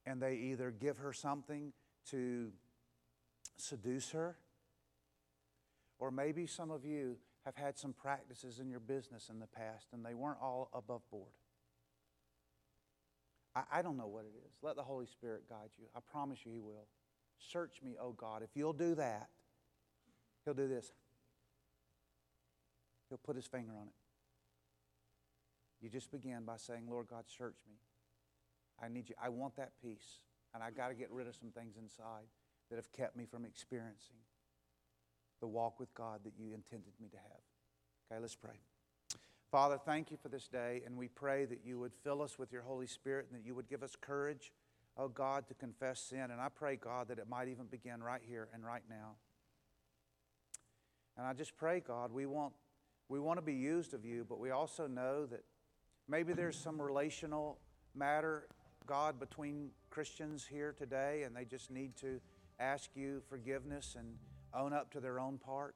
and 0.06 0.22
they 0.22 0.36
either 0.36 0.72
give 0.72 0.98
her 0.98 1.14
something 1.14 1.72
to 2.12 2.52
seduce 3.58 4.12
her, 4.12 4.38
or 6.00 6.12
maybe 6.12 6.46
some 6.46 6.72
of 6.72 6.86
you 6.86 7.18
have 7.46 7.56
had 7.56 7.78
some 7.78 7.94
practices 7.94 8.60
in 8.60 8.70
your 8.70 8.80
business 8.80 9.30
in 9.30 9.40
the 9.40 9.48
past 9.48 9.88
and 9.94 10.06
they 10.06 10.14
weren't 10.14 10.38
all 10.42 10.70
above 10.74 11.02
board. 11.10 11.32
I, 13.56 13.80
I 13.80 13.82
don't 13.82 13.98
know 13.98 14.08
what 14.08 14.26
it 14.26 14.34
is. 14.46 14.52
Let 14.62 14.76
the 14.76 14.84
Holy 14.84 15.06
Spirit 15.06 15.44
guide 15.50 15.70
you. 15.80 15.86
I 15.96 16.00
promise 16.12 16.40
you 16.46 16.52
He 16.52 16.60
will. 16.60 16.88
Search 17.40 17.82
me, 17.84 17.96
oh 18.02 18.12
God. 18.12 18.44
If 18.44 18.50
you'll 18.56 18.74
do 18.74 18.96
that, 18.96 19.30
He'll 20.44 20.54
do 20.54 20.68
this. 20.68 20.92
He'll 23.10 23.18
put 23.18 23.36
His 23.36 23.46
finger 23.46 23.72
on 23.72 23.88
it. 23.88 23.94
You 25.82 25.90
just 25.90 26.12
begin 26.12 26.44
by 26.46 26.58
saying, 26.58 26.84
Lord 26.90 27.08
God, 27.08 27.24
search 27.28 27.56
me. 27.70 27.78
I 28.82 28.90
need 28.90 29.10
you. 29.10 29.16
I 29.24 29.30
want 29.30 29.56
that 29.56 29.72
peace. 29.82 30.20
And 30.58 30.64
I 30.64 30.72
got 30.72 30.88
to 30.88 30.96
get 30.96 31.12
rid 31.12 31.28
of 31.28 31.36
some 31.36 31.52
things 31.52 31.76
inside 31.78 32.26
that 32.72 32.78
have 32.78 32.92
kept 32.92 33.16
me 33.16 33.28
from 33.30 33.46
experiencing 33.46 34.16
the 35.40 35.46
walk 35.46 35.80
with 35.80 35.94
God 35.94 36.22
that 36.24 36.34
you 36.36 36.56
intended 36.56 36.94
me 37.00 37.10
to 37.10 37.18
have. 37.18 37.44
Okay, 38.12 38.20
let's 38.20 38.34
pray. 38.34 38.60
Father, 39.52 39.78
thank 39.78 40.10
you 40.10 40.18
for 40.18 40.30
this 40.30 40.48
day, 40.48 40.82
and 40.84 40.98
we 40.98 41.10
pray 41.10 41.46
that 41.46 41.60
you 41.64 41.78
would 41.78 41.94
fill 42.04 42.24
us 42.24 42.40
with 42.40 42.52
your 42.52 42.64
Holy 42.64 42.88
Spirit 42.88 43.28
and 43.30 43.40
that 43.40 43.46
you 43.46 43.54
would 43.54 43.70
give 43.70 43.84
us 43.84 43.96
courage, 44.02 44.52
oh 44.98 45.10
God, 45.10 45.48
to 45.50 45.54
confess 45.54 46.00
sin. 46.00 46.32
And 46.32 46.42
I 46.42 46.48
pray, 46.50 46.76
God, 46.76 47.10
that 47.10 47.20
it 47.20 47.30
might 47.30 47.50
even 47.50 47.68
begin 47.68 48.02
right 48.02 48.24
here 48.28 48.48
and 48.52 48.66
right 48.66 48.82
now. 48.90 49.18
And 51.18 51.28
I 51.28 51.34
just 51.34 51.56
pray, 51.56 51.82
God, 51.82 52.12
we 52.12 52.26
want, 52.26 52.54
we 53.10 53.20
want 53.20 53.38
to 53.38 53.44
be 53.44 53.54
used 53.54 53.94
of 53.94 54.04
you, 54.04 54.26
but 54.28 54.40
we 54.40 54.50
also 54.50 54.88
know 54.88 55.28
that 55.28 55.44
maybe 56.10 56.34
there's 56.34 56.58
some 56.58 56.82
relational 56.82 57.60
matter, 57.94 58.48
God, 58.88 59.20
between 59.20 59.72
Christians 59.90 60.48
here 60.50 60.74
today, 60.76 61.24
and 61.24 61.36
they 61.36 61.44
just 61.44 61.70
need 61.70 61.98
to 61.98 62.22
ask 62.58 62.90
you 62.96 63.22
forgiveness 63.30 63.96
and 64.00 64.16
own 64.56 64.72
up 64.72 64.92
to 64.94 65.02
their 65.02 65.20
own 65.20 65.38
part 65.38 65.76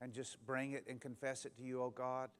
and 0.00 0.12
just 0.12 0.44
bring 0.44 0.72
it 0.72 0.84
and 0.88 1.00
confess 1.00 1.44
it 1.44 1.56
to 1.56 1.62
you, 1.62 1.80
oh 1.80 1.90
God. 1.90 2.30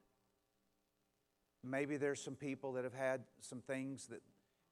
Maybe 1.63 1.95
there's 1.95 2.21
some 2.21 2.35
people 2.35 2.73
that 2.73 2.83
have 2.83 2.93
had 2.93 3.21
some 3.39 3.61
things 3.61 4.07
that 4.07 4.21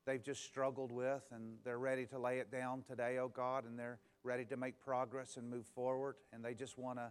they've 0.06 0.24
just 0.24 0.44
struggled 0.44 0.92
with 0.92 1.24
and 1.32 1.56
they're 1.64 1.80
ready 1.80 2.06
to 2.08 2.20
lay 2.20 2.40
it 2.40 2.52
down 2.52 2.84
today, 2.88 3.18
oh 3.20 3.30
God, 3.30 3.64
and 3.66 3.80
they're 3.80 4.00
ready 4.24 4.44
to 4.46 4.58
make 4.58 4.80
progress 4.84 5.38
and 5.38 5.50
move 5.50 5.66
forward 5.74 6.16
and 6.34 6.44
they 6.44 6.54
just 6.54 6.78
want 6.78 7.00
to 7.00 7.10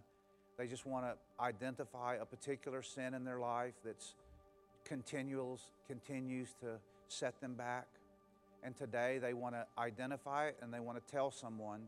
they 0.57 0.67
just 0.67 0.85
want 0.85 1.05
to 1.05 1.13
identify 1.41 2.15
a 2.15 2.25
particular 2.25 2.83
sin 2.83 3.13
in 3.13 3.23
their 3.23 3.39
life 3.39 3.73
that's 3.83 4.13
continuals 4.83 5.61
continues 5.87 6.49
to 6.59 6.77
set 7.09 7.39
them 7.41 7.55
back. 7.55 7.87
And 8.63 8.75
today 8.75 9.19
they 9.19 9.33
want 9.33 9.55
to 9.55 9.65
identify 9.77 10.47
it 10.47 10.57
and 10.61 10.73
they 10.73 10.79
want 10.79 11.05
to 11.05 11.11
tell 11.11 11.31
someone 11.31 11.81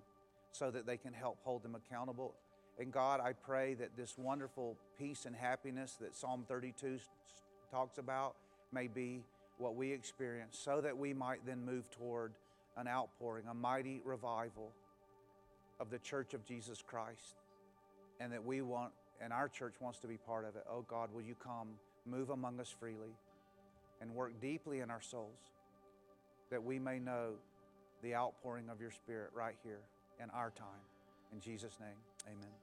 so 0.52 0.72
that 0.72 0.86
they 0.86 0.98
can 0.98 1.14
help 1.14 1.38
hold 1.44 1.64
them 1.64 1.76
accountable. 1.76 2.34
And 2.80 2.92
God, 2.92 3.20
I 3.20 3.34
pray 3.34 3.74
that 3.76 3.96
this 3.96 4.18
wonderful 4.18 4.78
peace 4.98 5.26
and 5.26 5.36
happiness 5.36 5.98
that 6.02 6.16
Psalm 6.16 6.46
32 6.48 7.00
talks 7.70 7.98
about 7.98 8.36
may 8.72 8.88
be 8.88 9.22
what 9.58 9.76
we 9.76 9.92
experience 9.92 10.60
so 10.62 10.82
that 10.82 10.98
we 10.98 11.14
might 11.14 11.46
then 11.46 11.66
move 11.66 11.90
toward 11.92 12.34
an 12.78 12.88
outpouring, 12.88 13.46
a 13.50 13.54
mighty 13.54 14.02
revival 14.04 14.72
of 15.80 15.90
the 15.90 16.00
church 16.00 16.34
of 16.34 16.46
Jesus 16.46 16.82
Christ. 16.86 17.36
And 18.20 18.32
that 18.34 18.44
we 18.44 18.62
want, 18.62 18.92
and 19.20 19.34
our 19.34 19.50
church 19.50 19.76
wants 19.80 20.00
to 20.00 20.08
be 20.08 20.18
part 20.18 20.46
of 20.46 20.56
it. 20.56 20.64
Oh 20.70 20.86
God, 20.88 21.10
will 21.14 21.24
you 21.24 21.36
come, 21.36 21.70
move 22.06 22.30
among 22.30 22.60
us 22.60 22.74
freely, 22.80 23.16
and 24.02 24.14
work 24.14 24.40
deeply 24.42 24.80
in 24.80 24.90
our 24.90 25.02
souls 25.02 25.52
that 26.50 26.62
we 26.62 26.80
may 26.80 27.00
know 27.00 27.34
the 28.04 28.16
outpouring 28.16 28.70
of 28.70 28.82
your 28.82 28.92
Spirit 28.92 29.30
right 29.34 29.56
here 29.64 29.80
in 30.22 30.30
our 30.32 30.50
time. 30.52 30.84
In 31.32 31.40
Jesus' 31.40 31.78
name, 31.80 31.98
amen. 32.28 32.61